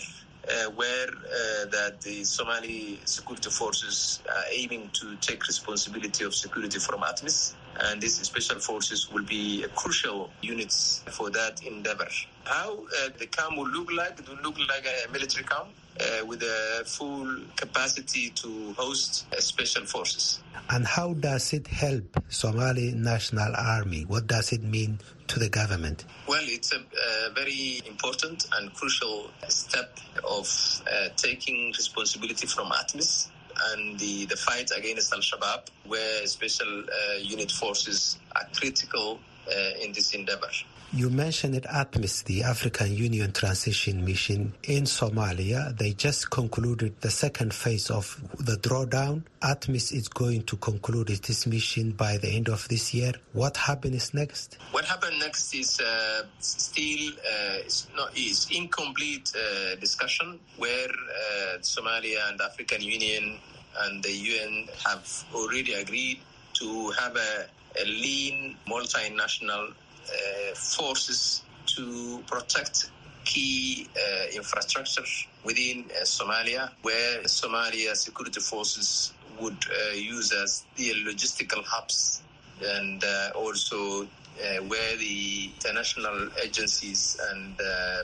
Uh, 0.46 0.70
where 0.72 1.08
uh, 1.08 1.64
that 1.70 2.02
the 2.02 2.22
Somali 2.22 3.00
security 3.06 3.48
forces 3.48 4.20
are 4.28 4.44
aiming 4.52 4.90
to 4.92 5.16
take 5.16 5.46
responsibility 5.46 6.22
of 6.22 6.34
security 6.34 6.78
from 6.78 7.00
ATMIS. 7.00 7.54
And 7.80 8.00
these 8.00 8.20
special 8.20 8.58
forces 8.60 9.10
will 9.10 9.24
be 9.24 9.64
crucial 9.74 10.30
units 10.42 11.02
for 11.10 11.30
that 11.30 11.62
endeavor. 11.62 12.08
How 12.44 12.72
uh, 12.74 13.08
the 13.18 13.26
camp 13.26 13.56
will 13.56 13.68
look 13.68 13.92
like, 13.92 14.18
it 14.18 14.28
will 14.28 14.42
look 14.42 14.58
like 14.68 14.86
a 14.86 15.10
military 15.12 15.44
camp 15.44 15.68
uh, 16.00 16.26
with 16.26 16.42
a 16.42 16.82
full 16.86 17.38
capacity 17.56 18.30
to 18.30 18.72
host 18.76 19.26
uh, 19.32 19.40
special 19.40 19.84
forces. 19.84 20.40
And 20.70 20.86
how 20.86 21.14
does 21.14 21.52
it 21.52 21.66
help 21.66 22.22
Somali 22.28 22.92
National 22.92 23.54
Army? 23.56 24.02
What 24.02 24.26
does 24.26 24.52
it 24.52 24.62
mean 24.62 24.98
to 25.28 25.38
the 25.38 25.48
government? 25.48 26.04
Well, 26.26 26.42
it's 26.44 26.72
a, 26.72 26.78
a 26.78 27.30
very 27.34 27.82
important 27.86 28.46
and 28.56 28.72
crucial 28.74 29.30
step 29.48 29.98
of 30.28 30.82
uh, 30.90 31.08
taking 31.16 31.68
responsibility 31.76 32.46
from 32.46 32.68
ATMIS 32.68 33.28
and 33.72 33.98
the, 33.98 34.26
the 34.26 34.36
fight 34.36 34.70
against 34.76 35.12
Al 35.12 35.20
Shabaab, 35.20 35.68
where 35.86 36.26
special 36.26 36.80
uh, 36.80 37.16
unit 37.18 37.50
forces 37.50 38.18
are 38.36 38.46
critical 38.54 39.18
uh, 39.48 39.82
in 39.82 39.92
this 39.92 40.14
endeavor. 40.14 40.48
You 40.92 41.10
mentioned 41.10 41.60
ATMIS, 41.64 42.24
the 42.24 42.44
African 42.44 42.94
Union 42.94 43.32
Transition 43.32 44.04
Mission 44.04 44.54
in 44.62 44.84
Somalia. 44.84 45.76
They 45.76 45.92
just 45.92 46.30
concluded 46.30 47.00
the 47.00 47.10
second 47.10 47.52
phase 47.52 47.90
of 47.90 48.20
the 48.38 48.56
drawdown. 48.56 49.24
ATMIS 49.42 49.92
is 49.92 50.08
going 50.08 50.42
to 50.44 50.56
conclude 50.56 51.08
this 51.08 51.46
mission 51.46 51.92
by 51.92 52.18
the 52.18 52.28
end 52.28 52.48
of 52.48 52.68
this 52.68 52.94
year. 52.94 53.12
What 53.32 53.56
happens 53.56 54.14
next? 54.14 54.58
What 54.70 54.84
happens 54.84 55.18
next 55.18 55.52
is 55.54 55.80
uh, 55.80 56.22
still 56.38 57.12
uh, 57.12 57.66
is, 57.66 57.88
not, 57.96 58.16
incomplete 58.52 59.32
uh, 59.34 59.74
discussion 59.76 60.38
where 60.58 60.88
uh, 60.88 61.58
Somalia 61.58 62.28
and 62.28 62.40
African 62.40 62.82
Union 62.82 63.38
and 63.82 64.02
the 64.02 64.12
UN 64.12 64.68
have 64.86 65.24
already 65.34 65.72
agreed 65.74 66.20
to 66.54 66.90
have 66.90 67.16
a, 67.16 67.46
a 67.82 67.84
lean 67.84 68.56
multinational 68.68 69.72
forces 70.54 71.42
to 71.66 72.22
protect 72.26 72.90
key 73.24 73.88
uh, 73.96 74.26
infrastructure 74.34 75.02
within 75.44 75.84
uh, 75.90 76.04
Somalia, 76.04 76.70
where 76.82 77.22
Somalia 77.22 77.94
security 77.96 78.40
forces 78.40 79.14
would 79.40 79.56
uh, 79.70 79.94
use 79.94 80.32
as 80.32 80.66
the 80.76 80.92
logistical 81.06 81.64
hubs 81.64 82.22
and 82.62 83.02
uh, 83.02 83.30
also 83.34 84.02
uh, 84.02 84.06
where 84.68 84.96
the 84.96 85.50
international 85.54 86.28
agencies 86.42 87.18
and 87.30 87.56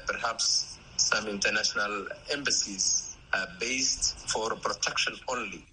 perhaps 0.06 0.78
some 0.96 1.28
international 1.28 2.06
embassies 2.32 3.16
are 3.32 3.48
based 3.58 4.18
for 4.28 4.54
protection 4.56 5.14
only. 5.28 5.64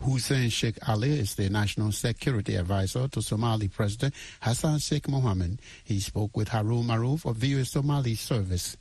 Hussein 0.00 0.50
Sheikh 0.50 0.78
Ali 0.88 1.18
is 1.18 1.34
the 1.34 1.48
National 1.48 1.92
Security 1.92 2.56
Advisor 2.56 3.08
to 3.08 3.22
Somali 3.22 3.68
President 3.68 4.14
Hassan 4.40 4.78
Sheikh 4.78 5.04
Mohamud. 5.04 5.58
He 5.84 6.00
spoke 6.00 6.36
with 6.36 6.48
Harun 6.48 6.84
Maruf 6.84 7.24
of 7.24 7.40
the 7.40 7.48
U.S. 7.48 7.70
Somali 7.70 8.14
Service. 8.14 8.76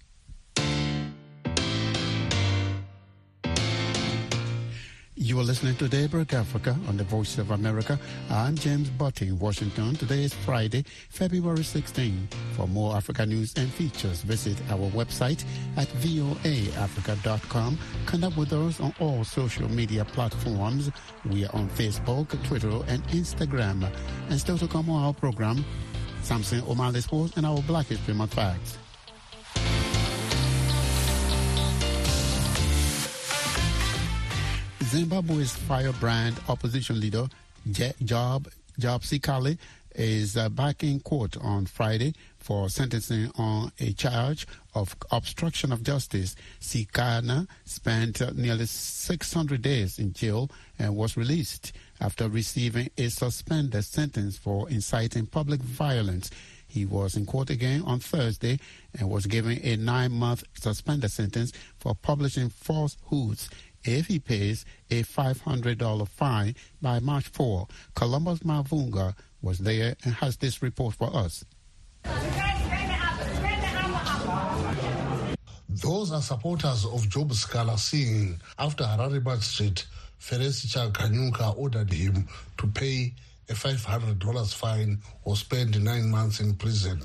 You 5.25 5.39
are 5.39 5.43
listening 5.43 5.75
to 5.77 5.89
Daybreak 5.89 6.33
Africa 6.33 6.77
on 6.87 6.97
the 6.97 7.03
Voice 7.03 7.39
of 7.39 7.49
America. 7.49 7.99
I'm 8.29 8.55
James 8.55 8.91
Butty 8.91 9.29
in 9.29 9.39
Washington. 9.39 9.95
Today 9.95 10.23
is 10.23 10.35
Friday, 10.35 10.85
February 11.09 11.63
16. 11.63 12.29
For 12.55 12.67
more 12.67 12.95
Africa 12.95 13.25
news 13.25 13.51
and 13.57 13.67
features, 13.73 14.21
visit 14.21 14.55
our 14.69 14.87
website 14.91 15.43
at 15.77 15.87
voaafrica.com. 15.87 17.79
Connect 18.05 18.37
with 18.37 18.53
us 18.53 18.79
on 18.79 18.93
all 18.99 19.23
social 19.23 19.67
media 19.67 20.05
platforms. 20.05 20.91
We 21.27 21.45
are 21.45 21.55
on 21.55 21.69
Facebook, 21.69 22.27
Twitter, 22.43 22.83
and 22.87 23.03
Instagram. 23.07 23.91
And 24.29 24.39
still 24.39 24.59
to 24.59 24.67
come 24.67 24.91
on 24.91 25.05
our 25.05 25.13
program, 25.15 25.65
Samson 26.21 26.61
Omale 26.61 27.01
Sports 27.01 27.33
and 27.35 27.47
our 27.47 27.63
Black 27.63 27.87
History 27.87 28.13
Month 28.13 28.35
facts. 28.35 28.77
Zimbabwe's 34.95 35.51
firebrand 35.51 36.39
opposition 36.47 37.01
leader, 37.01 37.27
Job, 37.69 38.47
Job 38.79 39.01
Sikhala, 39.01 39.57
is 39.93 40.37
uh, 40.37 40.47
back 40.47 40.85
in 40.85 41.01
court 41.01 41.35
on 41.41 41.65
Friday 41.65 42.13
for 42.37 42.69
sentencing 42.69 43.29
on 43.35 43.73
a 43.81 43.91
charge 43.91 44.47
of 44.73 44.95
obstruction 45.11 45.73
of 45.73 45.83
justice. 45.83 46.37
Sikhala 46.61 47.45
spent 47.65 48.21
uh, 48.21 48.31
nearly 48.35 48.65
600 48.65 49.61
days 49.61 49.99
in 49.99 50.13
jail 50.13 50.49
and 50.79 50.95
was 50.95 51.17
released 51.17 51.73
after 51.99 52.29
receiving 52.29 52.89
a 52.97 53.09
suspended 53.09 53.83
sentence 53.83 54.37
for 54.37 54.69
inciting 54.69 55.25
public 55.25 55.59
violence. 55.59 56.31
He 56.67 56.85
was 56.85 57.17
in 57.17 57.25
court 57.25 57.49
again 57.49 57.81
on 57.85 57.99
Thursday 57.99 58.59
and 58.97 59.09
was 59.09 59.25
given 59.25 59.59
a 59.61 59.75
nine 59.75 60.13
month 60.13 60.45
suspended 60.53 61.11
sentence 61.11 61.51
for 61.79 61.95
publishing 61.95 62.49
falsehoods 62.49 63.49
if 63.85 64.07
he 64.07 64.19
pays 64.19 64.65
a 64.89 65.03
$500 65.03 66.07
fine 66.07 66.55
by 66.81 66.99
March 66.99 67.27
4. 67.29 67.67
Columbus 67.95 68.39
Mavunga 68.39 69.15
was 69.41 69.59
there 69.59 69.95
and 70.03 70.13
has 70.15 70.37
this 70.37 70.61
report 70.61 70.95
for 70.95 71.15
us. 71.15 71.45
Those 75.69 76.11
are 76.11 76.21
supporters 76.21 76.85
of 76.85 77.09
Job 77.09 77.31
Sikhala 77.31 77.77
saying 77.77 78.39
after 78.57 78.83
Harare 78.85 79.41
Street, 79.41 79.85
Ferecia 80.19 80.91
Kanyuka 80.91 81.57
ordered 81.57 81.91
him 81.91 82.27
to 82.57 82.67
pay 82.67 83.13
a 83.49 83.53
$500 83.53 84.53
fine 84.53 84.99
or 85.23 85.35
spend 85.35 85.83
nine 85.83 86.09
months 86.09 86.39
in 86.39 86.55
prison 86.55 87.01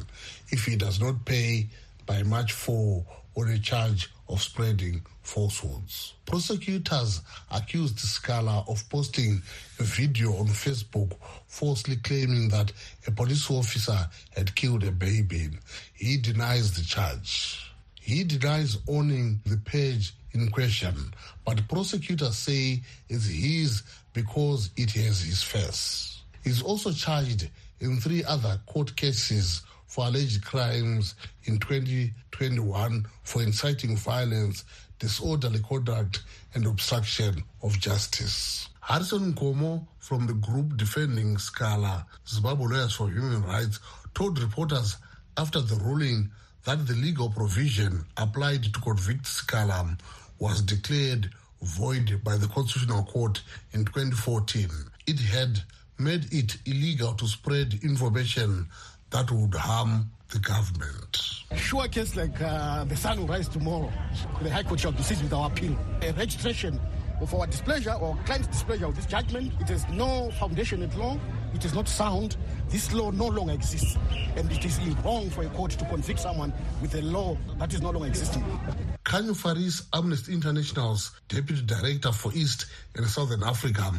if 0.51 0.65
he 0.65 0.77
does 0.77 1.01
not 1.01 1.25
pay 1.25 1.67
by 2.07 2.23
March 2.23 2.53
4 2.53 3.05
on 3.37 3.49
a 3.49 3.59
charge 3.59 4.11
of 4.29 4.43
spreading 4.43 5.03
falsehoods. 5.23 6.15
Prosecutors 6.27 7.21
accused 7.51 7.99
Sikhala 7.99 8.69
of 8.69 8.89
posting 8.89 9.43
a 9.79 9.83
video 9.83 10.33
on 10.35 10.47
Facebook 10.47 11.13
falsely 11.47 11.97
claiming 11.97 12.49
that 12.49 12.73
a 13.07 13.11
police 13.11 13.51
officer 13.51 13.99
had 14.37 14.55
killed 14.55 14.85
a 14.85 14.93
baby. 14.93 15.51
He 15.95 16.17
denies 16.17 16.73
the 16.75 16.85
charge. 16.85 17.71
He 18.01 18.25
denies 18.25 18.79
owning 18.89 19.41
the 19.47 19.57
page 19.59 20.15
in 20.33 20.51
question, 20.51 21.13
but 21.45 21.69
prosecutors 21.69 22.37
say 22.37 22.83
it's 23.09 23.27
his 23.27 23.83
because 24.13 24.71
it 24.77 24.91
has 24.93 25.23
his 25.23 25.43
face. 25.43 26.23
He's 26.43 26.63
also 26.63 26.93
charged 26.93 27.49
in 27.81 28.01
three 28.01 28.25
other 28.25 28.61
court 28.67 28.97
cases 28.97 29.63
for 29.91 30.07
alleged 30.07 30.45
crimes 30.45 31.17
in 31.47 31.59
2021 31.59 33.05
for 33.25 33.43
inciting 33.43 33.97
violence, 33.97 34.65
disorderly 35.01 35.59
conduct, 35.69 36.23
and 36.55 36.65
obstruction 36.65 37.43
of 37.65 37.77
justice. 37.81 38.69
Harrison 38.81 39.35
Nkomo 39.35 39.85
from 39.99 40.29
the 40.29 40.35
group 40.35 40.77
defending 40.77 41.35
Sikhala, 41.35 42.05
Zimbabwe 42.29 42.69
Lawyers 42.69 42.95
for 42.95 43.09
Human 43.11 43.43
Rights, 43.43 43.81
told 44.15 44.39
reporters 44.39 44.97
after 45.37 45.61
the 45.61 45.75
ruling 45.75 46.31
that 46.65 46.87
the 46.87 46.95
legal 46.95 47.29
provision 47.29 48.05
applied 48.17 48.63
to 48.63 48.81
convict 48.81 49.25
Sikhala 49.25 49.99
was 50.39 50.63
declared 50.63 51.31
void 51.63 52.21
by 52.23 52.37
the 52.37 52.47
Constitutional 52.47 53.03
Court 53.03 53.43
in 53.73 53.85
2014. 53.85 54.69
It 55.09 55.19
had 55.19 55.63
made 55.99 56.33
it 56.33 56.59
illegal 56.65 57.13
to 57.15 57.27
spread 57.27 57.81
information 57.83 58.69
that 59.11 59.31
would 59.31 59.55
harm 59.55 60.11
the 60.31 60.39
government. 60.39 61.21
Sure 61.57 61.89
case 61.89 62.15
like 62.17 62.41
uh, 62.41 62.85
the 62.85 62.97
sun 62.97 63.19
will 63.21 63.27
rise 63.27 63.49
tomorrow. 63.49 63.93
The 64.43 64.51
High 64.51 64.63
Court 64.63 64.81
shall 64.81 64.93
proceed 64.93 65.21
with 65.23 65.33
our 65.33 65.49
appeal. 65.49 65.77
A 66.03 66.13
registration 66.13 66.81
of 67.21 67.35
our 67.35 67.47
displeasure 67.47 67.93
or 67.93 68.17
client's 68.25 68.49
displeasure 68.49 68.87
of 68.87 68.97
this 68.97 69.07
judgment, 69.07 69.53
it 69.61 69.69
has 69.69 69.87
no 69.89 70.31
foundation 70.33 70.83
in 70.83 70.99
law. 70.99 71.19
It 71.55 71.65
is 71.65 71.75
not 71.75 71.89
sound. 71.89 72.37
This 72.69 72.93
law 72.93 73.11
no 73.11 73.27
longer 73.27 73.53
exists. 73.53 73.97
And 74.37 74.51
it 74.53 74.65
is 74.65 74.79
wrong 75.05 75.29
for 75.31 75.43
a 75.43 75.49
court 75.49 75.73
to 75.73 75.85
convict 75.87 76.21
someone 76.21 76.53
with 76.81 76.95
a 76.95 77.03
law 77.03 77.37
that 77.59 77.75
is 77.75 77.83
no 77.83 77.91
longer 77.91 78.07
existing. 78.09 78.45
Khanyo 79.05 79.37
Faris, 79.37 79.83
Amnesty 79.93 80.33
International's 80.33 81.11
Deputy 81.29 81.63
Director 81.63 82.13
for 82.13 82.33
East 82.33 82.67
and 82.95 83.05
Southern 83.07 83.43
Africa, 83.43 83.93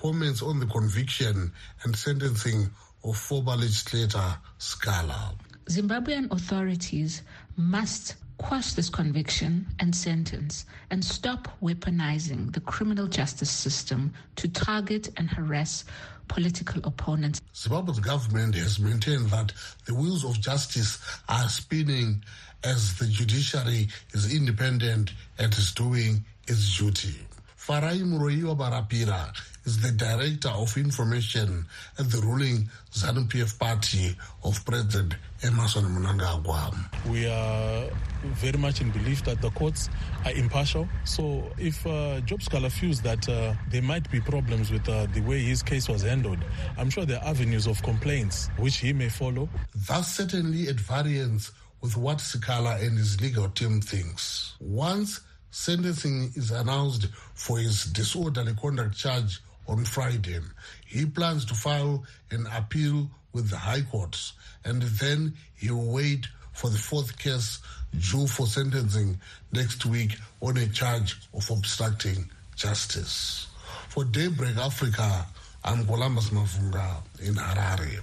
comments 0.00 0.42
on 0.42 0.58
the 0.60 0.66
conviction 0.66 1.52
and 1.82 1.96
sentencing 1.96 2.70
of 3.04 3.16
former 3.16 3.56
legislator 3.56 4.36
Sikhala. 4.58 5.34
Zimbabwean 5.66 6.30
authorities 6.30 7.22
must 7.56 8.16
quash 8.38 8.72
this 8.72 8.90
conviction 8.90 9.66
and 9.78 9.94
sentence 9.94 10.66
and 10.90 11.04
stop 11.04 11.48
weaponizing 11.62 12.52
the 12.52 12.60
criminal 12.60 13.06
justice 13.06 13.50
system 13.50 14.12
to 14.36 14.48
target 14.48 15.08
and 15.16 15.30
harass 15.30 15.84
political 16.28 16.80
opponents. 16.84 17.40
Zimbabwe's 17.54 18.00
government 18.00 18.54
has 18.54 18.80
maintained 18.80 19.30
that 19.30 19.52
the 19.86 19.94
wheels 19.94 20.24
of 20.24 20.40
justice 20.40 20.98
are 21.28 21.48
spinning 21.48 22.24
as 22.64 22.98
the 22.98 23.06
judiciary 23.06 23.88
is 24.12 24.34
independent 24.34 25.12
and 25.38 25.52
is 25.54 25.72
doing 25.72 26.24
its 26.48 26.78
duty. 26.78 27.14
Farai 27.58 28.02
Muroiwa 28.02 28.56
Barapira 28.56 29.34
is 29.64 29.80
the 29.80 29.90
director 29.92 30.48
of 30.48 30.76
information 30.76 31.66
at 31.98 32.10
the 32.10 32.18
ruling 32.18 32.68
ZANU-PF 32.92 33.58
party 33.58 34.16
of 34.42 34.64
President 34.64 35.14
Emmerson 35.42 35.84
Mnangagwa. 35.84 36.74
We 37.10 37.26
are 37.26 37.88
very 38.22 38.58
much 38.58 38.80
in 38.80 38.90
belief 38.90 39.24
that 39.24 39.40
the 39.40 39.50
courts 39.50 39.88
are 40.24 40.32
impartial. 40.32 40.88
So 41.04 41.44
if 41.58 41.86
uh, 41.86 42.20
Job 42.20 42.40
Sikhala 42.40 42.70
feels 42.70 43.00
that 43.02 43.28
uh, 43.28 43.54
there 43.70 43.82
might 43.82 44.10
be 44.10 44.20
problems 44.20 44.70
with 44.70 44.88
uh, 44.88 45.06
the 45.12 45.20
way 45.20 45.40
his 45.40 45.62
case 45.62 45.88
was 45.88 46.02
handled, 46.02 46.38
I'm 46.76 46.90
sure 46.90 47.04
there 47.04 47.18
are 47.18 47.28
avenues 47.28 47.66
of 47.66 47.82
complaints 47.82 48.48
which 48.58 48.78
he 48.78 48.92
may 48.92 49.08
follow. 49.08 49.48
That's 49.88 50.08
certainly 50.08 50.68
at 50.68 50.76
variance 50.76 51.52
with 51.80 51.96
what 51.96 52.18
Sikhala 52.18 52.82
and 52.82 52.96
his 52.96 53.20
legal 53.20 53.48
team 53.50 53.80
thinks. 53.80 54.54
Once 54.60 55.20
sentencing 55.50 56.32
is 56.34 56.50
announced 56.50 57.06
for 57.34 57.58
his 57.58 57.84
disorderly 57.84 58.54
conduct 58.54 58.96
charge 58.96 59.40
on 59.66 59.84
Friday, 59.84 60.40
he 60.86 61.06
plans 61.06 61.44
to 61.46 61.54
file 61.54 62.04
an 62.30 62.46
appeal 62.54 63.08
with 63.32 63.50
the 63.50 63.56
High 63.56 63.82
Courts 63.82 64.32
and 64.64 64.82
then 64.82 65.34
he 65.56 65.70
will 65.70 65.92
wait 65.92 66.26
for 66.52 66.70
the 66.70 66.78
fourth 66.78 67.18
case 67.18 67.58
due 67.92 68.26
for 68.26 68.46
sentencing 68.46 69.20
next 69.52 69.84
week 69.86 70.16
on 70.40 70.56
a 70.56 70.68
charge 70.68 71.16
of 71.34 71.50
obstructing 71.50 72.30
justice. 72.56 73.48
For 73.88 74.04
Daybreak 74.04 74.56
Africa, 74.56 75.26
I'm 75.64 75.86
Columbus 75.86 76.30
Mavunga 76.30 77.02
in 77.20 77.34
Harare. 77.34 78.00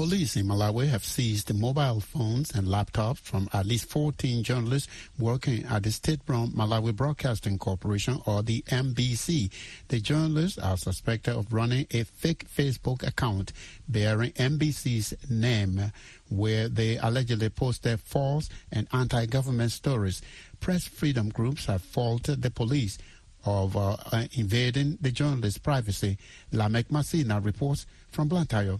Police 0.00 0.36
in 0.36 0.46
Malawi 0.46 0.88
have 0.88 1.04
seized 1.04 1.52
mobile 1.54 2.00
phones 2.00 2.54
and 2.54 2.66
laptops 2.66 3.18
from 3.18 3.50
at 3.52 3.66
least 3.66 3.84
14 3.90 4.42
journalists 4.42 4.88
working 5.18 5.62
at 5.66 5.82
the 5.82 5.92
state-run 5.92 6.52
Malawi 6.52 6.96
Broadcasting 6.96 7.58
Corporation, 7.58 8.18
or 8.24 8.42
the 8.42 8.62
MBC. 8.68 9.50
The 9.88 10.00
journalists 10.00 10.56
are 10.56 10.78
suspected 10.78 11.36
of 11.36 11.52
running 11.52 11.86
a 11.90 12.04
fake 12.04 12.46
Facebook 12.48 13.06
account 13.06 13.52
bearing 13.90 14.30
MBC's 14.32 15.12
name, 15.28 15.92
where 16.30 16.70
they 16.70 16.96
allegedly 16.96 17.50
posted 17.50 18.00
false 18.00 18.48
and 18.72 18.88
anti-government 18.94 19.70
stories. 19.70 20.22
Press 20.60 20.86
freedom 20.86 21.28
groups 21.28 21.66
have 21.66 21.82
faulted 21.82 22.40
the 22.40 22.50
police 22.50 22.96
of 23.44 23.76
uh, 23.76 23.98
invading 24.32 24.96
the 25.02 25.10
journalists' 25.10 25.58
privacy. 25.58 26.16
Lamek 26.54 26.84
Masina 26.84 27.44
reports 27.44 27.84
from 28.10 28.28
Blantyre. 28.28 28.78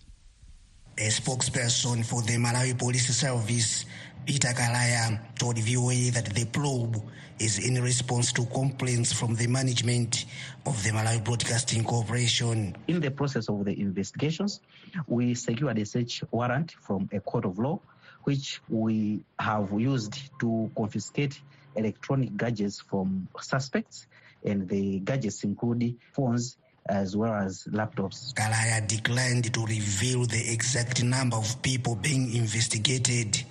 A 1.01 1.05
spokesperson 1.05 2.05
for 2.05 2.21
the 2.21 2.37
Malawi 2.37 2.79
Police 2.79 3.17
Service, 3.17 3.87
Peter 4.27 4.49
Kalaya, 4.49 5.19
told 5.35 5.57
VOA 5.59 6.11
that 6.11 6.27
the 6.27 6.45
probe 6.45 7.03
is 7.39 7.59
in 7.59 7.83
response 7.83 8.35
to 8.35 8.45
complaints 8.45 9.11
from 9.11 9.35
the 9.35 9.47
management 9.47 10.27
of 10.67 10.85
the 10.85 10.91
Malawi 10.91 11.25
Broadcasting 11.25 11.85
Corporation. 11.85 12.77
In 12.87 13.01
the 13.01 13.11
process 13.11 13.49
of 13.49 13.65
the 13.65 13.81
investigations, 13.81 14.61
we 15.07 15.33
secured 15.33 15.79
a 15.79 15.87
search 15.87 16.23
warrant 16.33 16.73
from 16.83 17.09
a 17.15 17.21
court 17.21 17.47
of 17.47 17.59
law, 17.59 17.81
which 18.25 18.61
we 18.69 19.25
have 19.39 19.73
used 19.81 20.21
to 20.41 20.71
confiscate 20.77 21.41
electronic 21.77 22.37
gadgets 22.37 22.79
from 22.79 23.27
suspects, 23.41 24.07
and 24.45 24.69
the 24.69 24.99
gadgets 25.01 25.45
include 25.45 25.97
phones 26.13 26.59
as 26.91 27.17
well 27.17 27.33
as 27.33 27.65
laptops. 27.71 28.35
Kalaya 28.35 28.87
declined 28.87 29.55
to 29.55 29.61
reveal 29.65 30.25
the 30.25 30.53
exact 30.53 31.03
number 31.05 31.37
of 31.37 31.63
people 31.63 31.95
being 31.95 32.35
investigated 32.35 33.43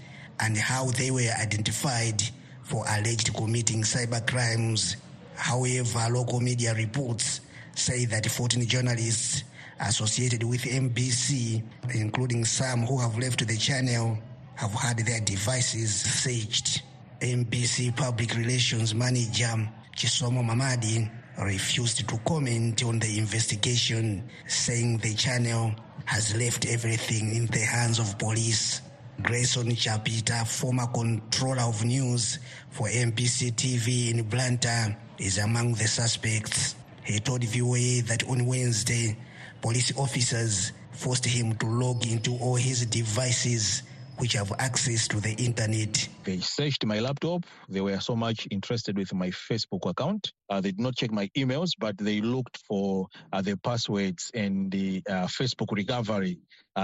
and 0.41 0.57
how 0.57 0.85
they 0.91 1.09
were 1.09 1.31
identified 1.41 2.21
for 2.63 2.83
alleged 2.89 3.33
committing 3.33 3.81
cyber 3.81 4.25
crimes. 4.27 4.97
However, 5.35 6.05
local 6.11 6.41
media 6.41 6.73
reports 6.75 7.41
say 7.75 8.05
that 8.05 8.29
14 8.29 8.67
journalists 8.67 9.43
associated 9.79 10.43
with 10.43 10.61
MBC, 10.63 11.63
including 11.95 12.43
some 12.43 12.81
who 12.85 12.99
have 12.99 13.17
left 13.17 13.47
the 13.47 13.57
channel, 13.57 14.17
have 14.55 14.71
had 14.73 14.99
their 14.99 15.21
devices 15.21 15.95
searched. 15.95 16.83
MBC 17.21 17.95
Public 17.97 18.35
Relations 18.35 18.95
Manager 18.95 19.69
Chisomo 19.95 20.41
Mamadi 20.41 21.09
refused 21.45 22.07
to 22.07 22.17
comment 22.27 22.83
on 22.83 22.99
the 22.99 23.17
investigation, 23.17 24.29
saying 24.47 24.97
the 24.97 25.13
channel 25.13 25.73
has 26.05 26.35
left 26.35 26.65
everything 26.67 27.35
in 27.35 27.45
the 27.47 27.59
hands 27.59 27.99
of 27.99 28.17
police. 28.17 28.81
Grayson 29.21 29.67
Chapita, 29.71 30.47
former 30.47 30.87
controller 30.87 31.63
of 31.63 31.83
news 31.83 32.39
for 32.71 32.87
MBC 32.87 33.53
TV 33.53 34.11
in 34.13 34.23
Blantyre, 34.23 34.97
is 35.17 35.37
among 35.37 35.73
the 35.73 35.87
suspects. 35.87 36.75
He 37.03 37.19
told 37.19 37.43
VOA 37.43 38.01
that 38.03 38.23
on 38.29 38.45
Wednesday, 38.45 39.17
police 39.61 39.97
officers 39.97 40.71
forced 40.91 41.25
him 41.25 41.55
to 41.55 41.65
log 41.65 42.05
into 42.07 42.37
all 42.37 42.55
his 42.55 42.85
devices 42.85 43.83
which 44.19 44.33
have 44.33 44.51
access 44.59 45.07
to 45.07 45.19
the 45.19 45.33
internet. 45.33 46.07
They 46.23 46.39
searched 46.39 46.85
my 46.85 46.99
laptop. 46.99 47.45
They 47.67 47.81
were 47.81 47.99
so 47.99 48.15
much 48.15 48.47
interested 48.51 48.97
with 48.97 49.13
my 49.13 49.29
Facebook 49.29 49.89
account. 49.89 50.31
Uh, 50.49 50.61
they 50.61 50.71
did 50.71 50.79
not 50.79 50.95
check 50.95 51.11
my 51.11 51.29
emails, 51.37 51.71
but 51.79 51.97
they 51.97 52.21
looked 52.21 52.59
for 52.67 53.07
uh, 53.33 53.41
the 53.41 53.57
passwords 53.57 54.29
and 54.33 54.71
the 54.71 55.01
uh, 55.09 55.27
Facebook 55.27 55.71
recovery 55.71 56.39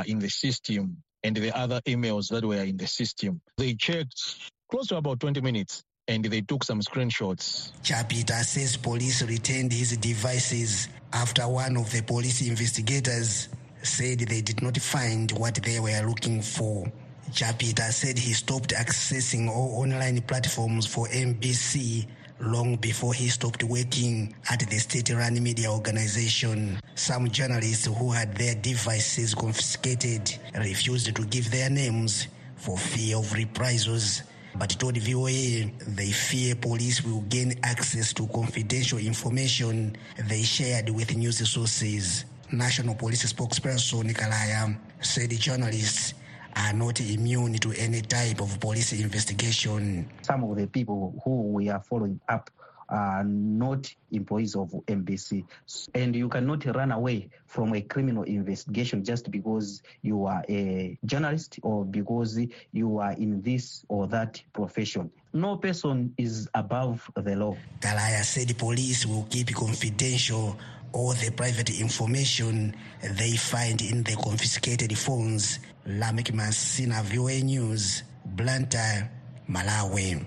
in 0.07 0.19
the 0.19 0.29
system 0.29 0.97
and 1.23 1.37
the 1.37 1.55
other 1.55 1.79
emails 1.87 2.27
that 2.29 2.43
were 2.43 2.63
in 2.63 2.77
the 2.77 2.87
system. 2.87 3.41
They 3.57 3.75
checked 3.75 4.51
close 4.69 4.87
to 4.87 4.97
about 4.97 5.19
20 5.21 5.41
minutes 5.41 5.83
and 6.07 6.23
they 6.25 6.41
took 6.41 6.63
some 6.63 6.81
screenshots. 6.81 7.71
Chapita 7.81 8.43
says 8.43 8.77
police 8.77 9.23
retained 9.23 9.71
his 9.71 9.97
devices 9.97 10.89
after 11.13 11.47
one 11.47 11.77
of 11.77 11.91
the 11.91 12.01
police 12.03 12.47
investigators 12.47 13.49
said 13.81 14.19
they 14.19 14.41
did 14.41 14.61
not 14.61 14.77
find 14.77 15.31
what 15.31 15.55
they 15.55 15.79
were 15.79 16.01
looking 16.05 16.41
for. 16.41 16.91
Chapita 17.31 17.91
said 17.91 18.17
he 18.17 18.33
stopped 18.33 18.69
accessing 18.69 19.49
all 19.49 19.81
online 19.81 20.21
platforms 20.21 20.85
for 20.85 21.07
MBC 21.07 22.05
long 22.39 22.75
before 22.77 23.13
he 23.13 23.27
stopped 23.29 23.63
working 23.63 24.35
at 24.49 24.59
the 24.59 24.77
state-run 24.77 25.41
media 25.41 25.71
organization. 25.71 26.79
Some 26.95 27.29
journalists 27.29 27.85
who 27.87 28.11
had 28.11 28.35
their 28.35 28.55
devices 28.55 29.33
confiscated 29.33 30.37
refused 30.57 31.15
to 31.15 31.25
give 31.25 31.49
their 31.51 31.69
names 31.69 32.27
for 32.57 32.77
fear 32.77 33.17
of 33.17 33.33
reprisals 33.33 34.23
but 34.57 34.69
told 34.79 34.97
VOA 34.97 35.65
they 35.87 36.11
fear 36.11 36.55
police 36.55 37.03
will 37.03 37.21
gain 37.21 37.59
access 37.63 38.13
to 38.13 38.27
confidential 38.27 38.99
information 38.99 39.95
they 40.27 40.43
shared 40.43 40.89
with 40.89 41.15
news 41.15 41.47
sources. 41.49 42.25
National 42.51 42.95
Police 42.95 43.33
spokesperson 43.33 44.05
Nikolaya 44.05 44.73
said 45.01 45.31
journalists 45.31 46.13
are 46.55 46.73
not 46.73 46.99
immune 47.01 47.53
to 47.55 47.71
any 47.73 48.01
type 48.01 48.41
of 48.41 48.59
police 48.59 48.93
investigation. 48.93 50.09
Some 50.21 50.43
of 50.43 50.57
the 50.57 50.67
people 50.67 51.21
who 51.23 51.41
we 51.53 51.69
are 51.69 51.81
following 51.81 52.19
up 52.29 52.49
are 52.89 53.23
not 53.23 53.93
employees 54.11 54.55
of 54.55 54.69
MBC. 54.87 55.45
And 55.93 56.15
you 56.15 56.29
cannot 56.29 56.65
run 56.65 56.91
away 56.91 57.29
from 57.47 57.73
a 57.73 57.81
criminal 57.81 58.23
investigation 58.23 59.03
just 59.03 59.31
because 59.31 59.81
you 60.01 60.25
are 60.25 60.43
a 60.49 60.97
journalist 61.05 61.59
or 61.63 61.85
because 61.85 62.39
you 62.71 62.99
are 62.99 63.13
in 63.13 63.41
this 63.41 63.83
or 63.87 64.07
that 64.07 64.41
profession. 64.53 65.11
No 65.33 65.57
person 65.57 66.13
is 66.17 66.47
above 66.53 67.09
the 67.15 67.35
law. 67.35 67.57
Kalaya 67.79 68.23
said 68.23 68.57
police 68.57 69.05
will 69.05 69.27
keep 69.29 69.53
confidential 69.53 70.57
all 70.93 71.13
the 71.13 71.29
private 71.31 71.77
information 71.81 72.73
they 73.01 73.35
find 73.35 73.81
in 73.81 74.03
the 74.03 74.15
confiscated 74.15 74.97
phones. 74.97 75.59
Lamek 75.87 76.33
Masina, 76.33 77.03
VOA 77.03 77.41
News, 77.43 78.01
Blantyre, 78.25 79.07
uh, 79.07 79.51
Malawi. 79.51 80.25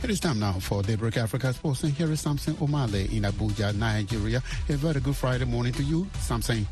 It 0.00 0.10
is 0.10 0.20
time 0.20 0.38
now 0.38 0.52
for 0.60 0.82
Daybreak 0.84 1.16
Africa 1.16 1.52
Sports, 1.52 1.82
and 1.82 1.92
here 1.92 2.10
is 2.12 2.20
Samson 2.20 2.54
Omale 2.54 3.12
in 3.12 3.24
Abuja, 3.24 3.74
Nigeria. 3.74 4.40
A 4.68 4.72
very 4.74 5.00
good 5.00 5.16
Friday 5.16 5.44
morning 5.46 5.72
to 5.72 5.82
you, 5.82 6.06
Samson. 6.20 6.64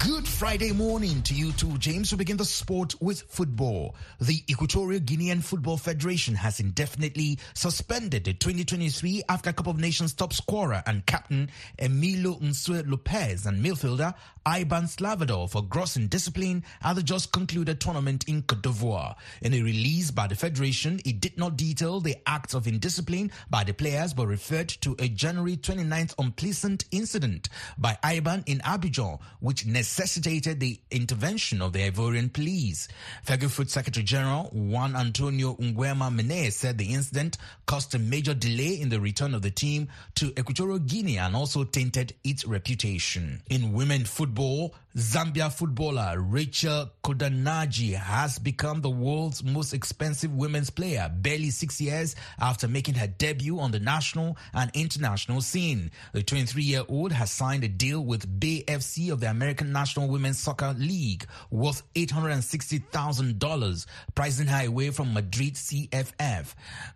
Good 0.00 0.28
Friday 0.28 0.70
morning 0.72 1.22
to 1.22 1.34
you 1.34 1.50
too, 1.52 1.76
James. 1.78 2.12
We 2.12 2.18
begin 2.18 2.36
the 2.36 2.44
sport 2.44 2.94
with 3.00 3.22
football. 3.22 3.96
The 4.20 4.42
Equatorial 4.48 5.00
Guinean 5.00 5.42
Football 5.42 5.76
Federation 5.76 6.36
has 6.36 6.60
indefinitely 6.60 7.38
suspended 7.54 8.24
the 8.24 8.32
2023 8.32 9.24
Africa 9.28 9.52
Cup 9.52 9.66
of 9.66 9.78
Nations 9.78 10.14
top 10.14 10.32
scorer 10.32 10.82
and 10.86 11.04
captain 11.04 11.50
Emilio 11.80 12.34
Nsue 12.34 12.88
Lopez 12.88 13.46
and 13.46 13.64
midfielder 13.64 14.14
Iban 14.46 14.88
Salvador 14.88 15.46
for 15.48 15.62
gross 15.62 15.96
indiscipline 15.96 16.64
at 16.82 16.94
the 16.94 17.02
just 17.02 17.32
concluded 17.32 17.80
tournament 17.80 18.24
in 18.28 18.42
Cote 18.42 18.62
d'Ivoire. 18.62 19.14
In 19.42 19.52
a 19.52 19.60
release 19.60 20.10
by 20.10 20.26
the 20.26 20.36
Federation, 20.36 21.00
it 21.04 21.20
did 21.20 21.36
not 21.36 21.56
detail 21.56 22.00
the 22.00 22.16
acts 22.26 22.54
of 22.54 22.66
indiscipline 22.66 23.30
by 23.50 23.64
the 23.64 23.74
players 23.74 24.14
but 24.14 24.26
referred 24.26 24.68
to 24.68 24.96
a 25.00 25.08
January 25.08 25.56
29th 25.56 26.14
unpleasant 26.18 26.84
incident 26.92 27.48
by 27.76 27.98
Iban 28.02 28.44
in 28.46 28.60
Abidjan, 28.60 29.20
which 29.40 29.66
necessitated 29.88 30.60
the 30.60 30.78
intervention 30.90 31.62
of 31.62 31.72
the 31.72 31.78
Ivorian 31.90 32.30
police. 32.30 32.88
Fegofoot 33.26 33.70
Secretary 33.70 34.04
General 34.04 34.44
Juan 34.52 34.94
Antonio 34.94 35.54
Nguema 35.54 36.14
Mene 36.14 36.50
said 36.50 36.76
the 36.76 36.92
incident 36.92 37.38
caused 37.64 37.94
a 37.94 37.98
major 37.98 38.34
delay 38.34 38.78
in 38.78 38.90
the 38.90 39.00
return 39.00 39.34
of 39.34 39.40
the 39.40 39.50
team 39.50 39.88
to 40.16 40.26
Equatorial 40.38 40.78
Guinea 40.80 41.16
and 41.16 41.34
also 41.34 41.64
tainted 41.64 42.12
its 42.22 42.44
reputation. 42.44 43.40
In 43.48 43.72
women 43.72 44.04
football, 44.04 44.74
Zambia 44.98 45.52
footballer 45.52 46.18
Rachel 46.20 46.90
Kundananji 47.04 47.94
has 47.94 48.38
become 48.38 48.80
the 48.80 48.90
world's 48.90 49.44
most 49.44 49.72
expensive 49.72 50.34
women's 50.34 50.70
player, 50.70 51.08
barely 51.14 51.50
six 51.50 51.80
years 51.80 52.16
after 52.40 52.66
making 52.66 52.94
her 52.94 53.06
debut 53.06 53.60
on 53.60 53.70
the 53.70 53.78
national 53.78 54.36
and 54.52 54.70
international 54.74 55.40
scene. 55.40 55.92
The 56.14 56.22
23 56.24 56.62
year 56.64 56.82
old 56.88 57.12
has 57.12 57.30
signed 57.30 57.62
a 57.64 57.68
deal 57.68 58.04
with 58.04 58.40
Bay 58.40 58.64
FC 58.66 59.12
of 59.12 59.20
the 59.20 59.30
American 59.30 59.70
National 59.78 60.08
Women's 60.08 60.40
Soccer 60.40 60.74
League 60.76 61.24
worth 61.52 61.82
$860,000, 61.94 63.86
pricing 64.16 64.48
her 64.48 64.66
away 64.66 64.90
from 64.90 65.14
Madrid 65.14 65.54
CFF. 65.54 66.54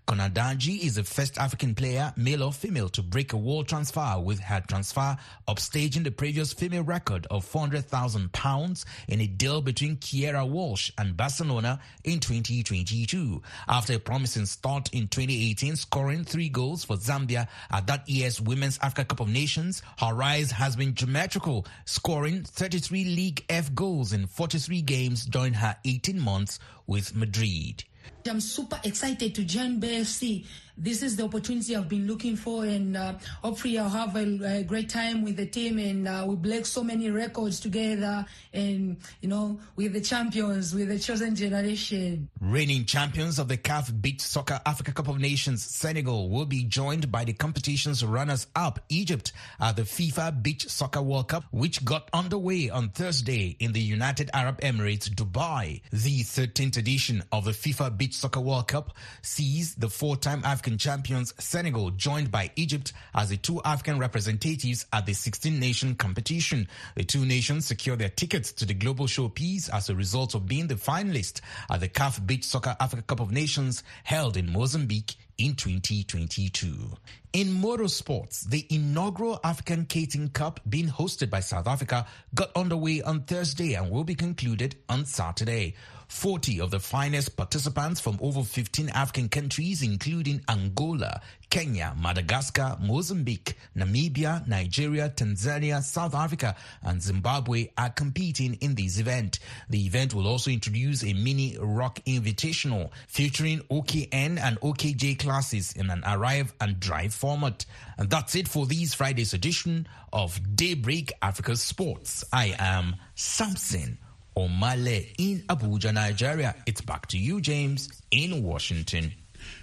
Kundananji 0.08 0.80
is 0.82 0.96
the 0.96 1.04
first 1.04 1.38
African 1.38 1.76
player, 1.76 2.12
male 2.16 2.42
or 2.42 2.52
female, 2.52 2.88
to 2.88 3.00
break 3.00 3.34
a 3.34 3.36
world 3.36 3.68
transfer 3.68 4.18
with 4.18 4.40
her 4.40 4.60
transfer 4.66 5.16
upstaging 5.46 6.02
the 6.02 6.10
previous 6.10 6.52
female 6.52 6.82
record 6.82 7.24
of 7.30 7.44
400,000 7.44 8.32
pounds 8.32 8.84
in 9.06 9.20
a 9.20 9.28
deal 9.28 9.62
between 9.62 9.98
Keira 9.98 10.48
Walsh 10.48 10.90
and 10.98 11.16
Barcelona 11.16 11.78
in 12.02 12.18
2022. 12.18 13.40
After 13.68 13.94
a 13.94 14.00
promising 14.00 14.46
start 14.46 14.92
in 14.92 15.06
2018, 15.06 15.76
scoring 15.76 16.24
three 16.24 16.48
goals 16.48 16.84
for 16.84 16.96
Zambia 16.96 17.46
at 17.70 17.86
that 17.86 18.08
year's 18.08 18.40
Women's 18.40 18.80
Africa 18.82 19.04
Cup 19.04 19.20
of 19.20 19.28
Nations, 19.28 19.82
her 20.00 20.12
rise 20.12 20.50
has 20.50 20.74
been 20.74 20.94
geometrical, 20.94 21.64
scoring 21.84 22.42
33 22.72 23.04
League 23.04 23.44
F 23.50 23.74
goals 23.74 24.14
in 24.14 24.26
43 24.26 24.80
games 24.80 25.26
during 25.26 25.52
her 25.52 25.76
18 25.84 26.18
months 26.18 26.58
with 26.86 27.14
Madrid. 27.14 27.84
I'm 28.28 28.40
super 28.40 28.80
excited 28.84 29.34
to 29.34 29.44
join 29.44 29.78
Bay 29.78 30.00
FC. 30.00 30.44
This 30.76 31.02
is 31.02 31.16
the 31.16 31.24
opportunity 31.24 31.76
I've 31.76 31.88
been 31.88 32.06
looking 32.06 32.34
for, 32.34 32.64
and 32.64 32.96
uh, 32.96 33.14
hopefully, 33.42 33.78
I'll 33.78 33.90
have 33.90 34.16
a, 34.16 34.60
a, 34.60 34.62
great 34.64 34.88
time 34.88 35.22
with 35.22 35.36
the 35.36 35.44
team. 35.44 35.78
And 35.78 36.08
uh, 36.08 36.24
we 36.26 36.34
break 36.34 36.64
so 36.64 36.82
many 36.82 37.10
records 37.10 37.60
together, 37.60 38.24
and 38.54 38.96
you 39.20 39.28
know, 39.28 39.60
with 39.76 39.92
the 39.92 40.00
champions, 40.00 40.74
with 40.74 40.88
the 40.88 40.98
chosen 40.98 41.36
generation. 41.36 42.30
Reigning 42.40 42.86
champions 42.86 43.38
of 43.38 43.48
the 43.48 43.58
CAF 43.58 44.00
Beach 44.00 44.22
Soccer 44.22 44.60
Africa 44.64 44.92
Cup 44.92 45.08
of 45.08 45.20
Nations, 45.20 45.62
Senegal 45.62 46.30
will 46.30 46.46
be 46.46 46.64
joined 46.64 47.12
by 47.12 47.24
the 47.24 47.34
competition's 47.34 48.02
runners-up, 48.02 48.80
Egypt, 48.88 49.32
at 49.60 49.76
the 49.76 49.82
FIFA 49.82 50.42
Beach 50.42 50.68
Soccer 50.68 51.02
World 51.02 51.28
Cup, 51.28 51.44
which 51.50 51.84
got 51.84 52.08
underway 52.14 52.70
on 52.70 52.88
Thursday 52.88 53.56
in 53.60 53.72
the 53.72 53.80
United 53.80 54.30
Arab 54.32 54.58
Emirates, 54.62 55.10
Dubai. 55.10 55.82
The 55.90 56.22
13th 56.22 56.78
edition 56.78 57.22
of 57.30 57.44
the 57.44 57.50
FIFA 57.50 57.98
Beach 57.98 58.11
Soccer 58.14 58.40
World 58.40 58.68
Cup 58.68 58.94
sees 59.22 59.74
the 59.74 59.88
four-time 59.88 60.42
African 60.44 60.78
champions 60.78 61.34
Senegal 61.38 61.90
joined 61.90 62.30
by 62.30 62.50
Egypt 62.56 62.92
as 63.14 63.30
the 63.30 63.36
two 63.36 63.60
African 63.64 63.98
representatives 63.98 64.86
at 64.92 65.06
the 65.06 65.12
16 65.12 65.58
nation 65.58 65.94
competition. 65.94 66.68
The 66.94 67.04
two 67.04 67.24
nations 67.24 67.66
secured 67.66 67.98
their 67.98 68.08
tickets 68.08 68.52
to 68.54 68.66
the 68.66 68.74
global 68.74 69.06
showpiece 69.06 69.68
as 69.72 69.88
a 69.88 69.94
result 69.94 70.34
of 70.34 70.46
being 70.46 70.66
the 70.66 70.74
finalists 70.74 71.40
at 71.70 71.80
the 71.80 71.88
CAF 71.88 72.26
Beach 72.26 72.44
Soccer 72.44 72.76
Africa 72.80 73.02
Cup 73.02 73.20
of 73.20 73.32
Nations 73.32 73.82
held 74.04 74.36
in 74.36 74.52
Mozambique 74.52 75.16
in 75.38 75.54
2022. 75.54 76.92
In 77.32 77.48
motorsports, 77.48 78.48
the 78.48 78.66
inaugural 78.70 79.40
African 79.42 79.86
Karting 79.86 80.32
Cup 80.32 80.60
being 80.68 80.88
hosted 80.88 81.30
by 81.30 81.40
South 81.40 81.66
Africa 81.66 82.06
got 82.34 82.50
underway 82.54 83.00
on 83.02 83.22
Thursday 83.22 83.74
and 83.74 83.90
will 83.90 84.04
be 84.04 84.14
concluded 84.14 84.76
on 84.88 85.04
Saturday. 85.06 85.74
40 86.12 86.60
of 86.60 86.70
the 86.70 86.78
finest 86.78 87.36
participants 87.36 87.98
from 87.98 88.16
over 88.20 88.44
15 88.44 88.90
African 88.90 89.28
countries, 89.28 89.82
including 89.82 90.40
Angola, 90.48 91.20
Kenya, 91.50 91.96
Madagascar, 91.98 92.76
Mozambique, 92.80 93.56
Namibia, 93.76 94.46
Nigeria, 94.46 95.08
Tanzania, 95.08 95.82
South 95.82 96.14
Africa, 96.14 96.54
and 96.82 97.02
Zimbabwe 97.02 97.70
are 97.76 97.90
competing 97.90 98.54
in 98.60 98.76
this 98.76 99.00
event. 99.00 99.40
The 99.68 99.84
event 99.84 100.14
will 100.14 100.28
also 100.28 100.50
introduce 100.50 101.02
a 101.02 101.12
mini 101.12 101.56
rock 101.58 101.98
invitational 102.04 102.90
featuring 103.08 103.60
OKN 103.70 104.38
and 104.38 104.60
OKJ 104.60 105.18
classes 105.18 105.72
in 105.72 105.90
an 105.90 106.04
arrive 106.06 106.52
and 106.60 106.78
drive 106.78 107.14
format. 107.14 107.64
And 107.98 108.08
that's 108.10 108.36
it 108.36 108.46
for 108.46 108.66
this 108.66 108.94
Friday's 108.94 109.34
edition 109.34 109.88
of 110.12 110.38
Daybreak 110.54 111.10
Africa 111.20 111.56
Sports. 111.56 112.22
I 112.32 112.54
am 112.58 112.96
Samson 113.16 113.98
Omale 114.36 115.14
in 115.18 115.40
Abuja, 115.48 115.92
Nigeria. 115.92 116.54
It's 116.66 116.80
back 116.80 117.06
to 117.08 117.18
you, 117.18 117.40
James, 117.40 117.88
in 118.10 118.42
Washington. 118.42 119.12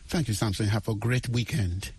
Thank 0.07 0.27
you, 0.27 0.33
Samson. 0.33 0.67
Have 0.67 0.87
a 0.87 0.95
great 0.95 1.29
weekend. 1.29 1.91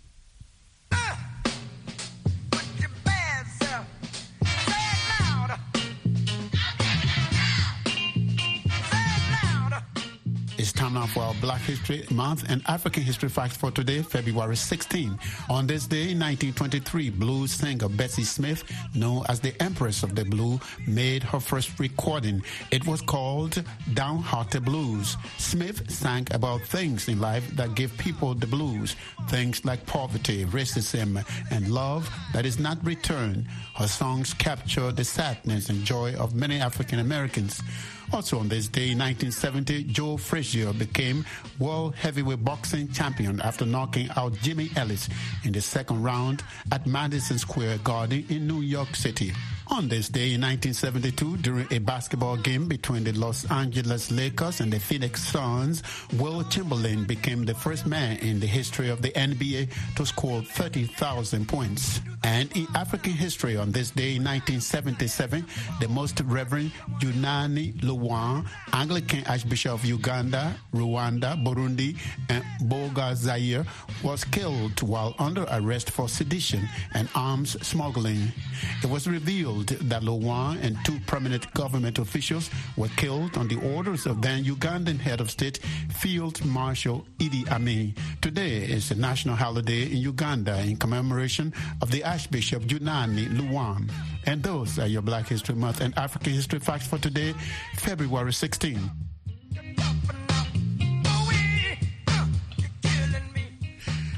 For 11.07 11.21
our 11.23 11.33
Black 11.35 11.61
History 11.61 12.05
Month 12.11 12.49
and 12.49 12.61
African 12.67 13.03
History 13.03 13.29
Facts 13.29 13.57
for 13.57 13.71
today, 13.71 14.01
February 14.01 14.55
16. 14.55 15.17
On 15.49 15.65
this 15.65 15.87
day, 15.87 16.13
1923, 16.13 17.09
blues 17.11 17.51
singer 17.51 17.89
Bessie 17.89 18.23
Smith, 18.23 18.63
known 18.93 19.23
as 19.29 19.39
the 19.39 19.53
Empress 19.61 20.03
of 20.03 20.15
the 20.15 20.25
Blue, 20.25 20.59
made 20.87 21.23
her 21.23 21.39
first 21.39 21.79
recording. 21.79 22.43
It 22.71 22.85
was 22.85 23.01
called 23.01 23.63
Downhearted 23.93 24.65
Blues. 24.65 25.17
Smith 25.37 25.89
sang 25.89 26.27
about 26.31 26.61
things 26.61 27.07
in 27.07 27.19
life 27.19 27.49
that 27.55 27.75
give 27.75 27.97
people 27.97 28.33
the 28.33 28.47
blues, 28.47 28.95
things 29.27 29.63
like 29.65 29.85
poverty, 29.85 30.45
racism, 30.45 31.23
and 31.51 31.69
love 31.69 32.09
that 32.33 32.45
is 32.45 32.59
not 32.59 32.83
returned. 32.85 33.47
Her 33.75 33.87
songs 33.87 34.33
capture 34.33 34.91
the 34.91 35.03
sadness 35.03 35.69
and 35.69 35.83
joy 35.83 36.15
of 36.15 36.35
many 36.35 36.59
African 36.59 36.99
Americans. 36.99 37.61
Also 38.13 38.39
on 38.39 38.49
this 38.49 38.67
day, 38.67 38.89
1970, 38.89 39.85
Joe 39.85 40.17
Frazier 40.17 40.73
became 40.73 41.25
World 41.59 41.95
Heavyweight 41.95 42.43
Boxing 42.43 42.91
Champion 42.91 43.39
after 43.39 43.65
knocking 43.65 44.09
out 44.17 44.33
Jimmy 44.41 44.69
Ellis 44.75 45.07
in 45.45 45.53
the 45.53 45.61
second 45.61 46.03
round 46.03 46.43
at 46.73 46.85
Madison 46.85 47.37
Square 47.37 47.77
Garden 47.85 48.25
in 48.27 48.47
New 48.47 48.61
York 48.61 48.95
City. 48.95 49.33
On 49.71 49.87
this 49.87 50.09
day 50.09 50.33
in 50.33 50.41
1972, 50.41 51.37
during 51.37 51.65
a 51.71 51.79
basketball 51.79 52.35
game 52.35 52.67
between 52.67 53.05
the 53.05 53.13
Los 53.13 53.49
Angeles 53.49 54.11
Lakers 54.11 54.59
and 54.59 54.71
the 54.71 54.77
Phoenix 54.77 55.23
Suns, 55.23 55.81
Wilt 56.17 56.49
Chamberlain 56.51 57.05
became 57.05 57.45
the 57.45 57.55
first 57.55 57.87
man 57.87 58.17
in 58.17 58.41
the 58.41 58.45
history 58.45 58.89
of 58.89 59.01
the 59.01 59.11
NBA 59.11 59.69
to 59.95 60.05
score 60.05 60.41
30,000 60.41 61.47
points. 61.47 62.01
And 62.23 62.51
in 62.55 62.67
African 62.75 63.13
history, 63.13 63.55
on 63.55 63.71
this 63.71 63.91
day 63.91 64.17
in 64.17 64.23
1977, 64.25 65.45
the 65.79 65.87
Most 65.87 66.19
Reverend 66.19 66.73
Janani 66.99 67.73
Luwum, 67.79 68.45
Anglican 68.73 69.23
Archbishop 69.25 69.71
of 69.71 69.85
Uganda, 69.85 70.53
Rwanda, 70.73 71.41
Burundi, 71.43 71.97
and 72.27 72.43
Boga 72.69 73.15
Zaire, 73.15 73.65
was 74.03 74.25
killed 74.25 74.81
while 74.81 75.15
under 75.17 75.47
arrest 75.49 75.91
for 75.91 76.09
sedition 76.09 76.67
and 76.93 77.07
arms 77.15 77.55
smuggling. 77.65 78.33
It 78.83 78.89
was 78.89 79.07
revealed 79.07 79.60
that 79.67 80.01
Luwum 80.03 80.61
and 80.63 80.77
two 80.85 80.99
prominent 81.07 81.51
government 81.53 81.99
officials 81.99 82.49
were 82.77 82.89
killed 82.97 83.37
on 83.37 83.47
the 83.47 83.57
orders 83.75 84.05
of 84.05 84.21
then 84.21 84.43
Ugandan 84.43 84.99
head 84.99 85.21
of 85.21 85.29
state, 85.29 85.57
Field 85.89 86.43
Marshal 86.45 87.05
Idi 87.19 87.49
Amin. 87.51 87.95
Today 88.21 88.57
is 88.63 88.91
a 88.91 88.95
national 88.95 89.35
holiday 89.35 89.83
in 89.83 89.97
Uganda 89.97 90.59
in 90.61 90.77
commemoration 90.77 91.53
of 91.81 91.91
the 91.91 92.03
Archbishop 92.03 92.63
Janani 92.63 93.27
Luwum. 93.29 93.89
And 94.25 94.43
those 94.43 94.79
are 94.79 94.87
your 94.87 95.01
Black 95.01 95.27
History 95.27 95.55
Month 95.55 95.81
and 95.81 95.97
African 95.97 96.33
History 96.33 96.59
Facts 96.59 96.87
for 96.87 96.97
today, 96.97 97.33
February 97.77 98.33
16. 98.33 99.10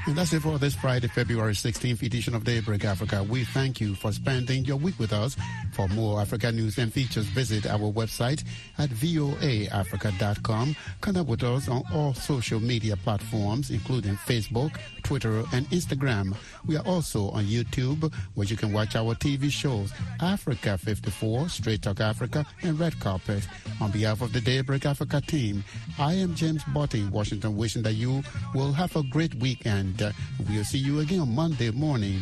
And 0.06 0.14
that's 0.16 0.34
it 0.34 0.42
for 0.42 0.58
this 0.58 0.74
Friday, 0.74 1.08
February 1.08 1.54
16th 1.54 2.02
edition 2.02 2.34
of 2.34 2.44
Daybreak 2.44 2.84
Africa. 2.84 3.22
We 3.22 3.44
thank 3.44 3.80
you 3.80 3.94
for 3.94 4.12
spending 4.12 4.66
your 4.66 4.76
week 4.76 4.98
with 4.98 5.14
us. 5.14 5.34
For 5.72 5.88
more 5.88 6.20
Africa 6.20 6.52
news 6.52 6.76
and 6.76 6.92
features, 6.92 7.24
visit 7.24 7.66
our 7.66 7.90
website 7.90 8.44
at 8.76 8.90
voaafrica.com. 8.90 10.76
Connect 11.00 11.26
with 11.26 11.42
us 11.42 11.68
on 11.70 11.84
all 11.94 12.12
social 12.12 12.60
media 12.60 12.98
platforms, 12.98 13.70
including 13.70 14.16
Facebook, 14.16 14.78
Twitter, 15.04 15.44
and 15.52 15.68
Instagram. 15.70 16.34
We 16.66 16.76
are 16.76 16.84
also 16.86 17.28
on 17.30 17.44
YouTube, 17.44 18.12
where 18.34 18.46
you 18.46 18.56
can 18.56 18.72
watch 18.72 18.96
our 18.96 19.14
TV 19.14 19.50
shows, 19.50 19.92
Africa 20.20 20.76
54, 20.76 21.48
Straight 21.48 21.82
Talk 21.82 22.00
Africa, 22.00 22.44
and 22.62 22.78
Red 22.78 22.98
Carpet. 22.98 23.46
On 23.80 23.90
behalf 23.90 24.22
of 24.22 24.32
the 24.32 24.40
Daybreak 24.40 24.86
Africa 24.86 25.20
team, 25.20 25.62
I 25.98 26.14
am 26.14 26.34
James 26.34 26.64
Butty, 26.72 27.04
Washington, 27.06 27.56
wishing 27.56 27.82
that 27.82 27.94
you 27.94 28.22
will 28.54 28.72
have 28.72 28.96
a 28.96 29.02
great 29.04 29.34
weekend. 29.36 30.02
We'll 30.48 30.64
see 30.64 30.78
you 30.78 31.00
again 31.00 31.20
on 31.20 31.34
Monday 31.34 31.70
morning. 31.70 32.20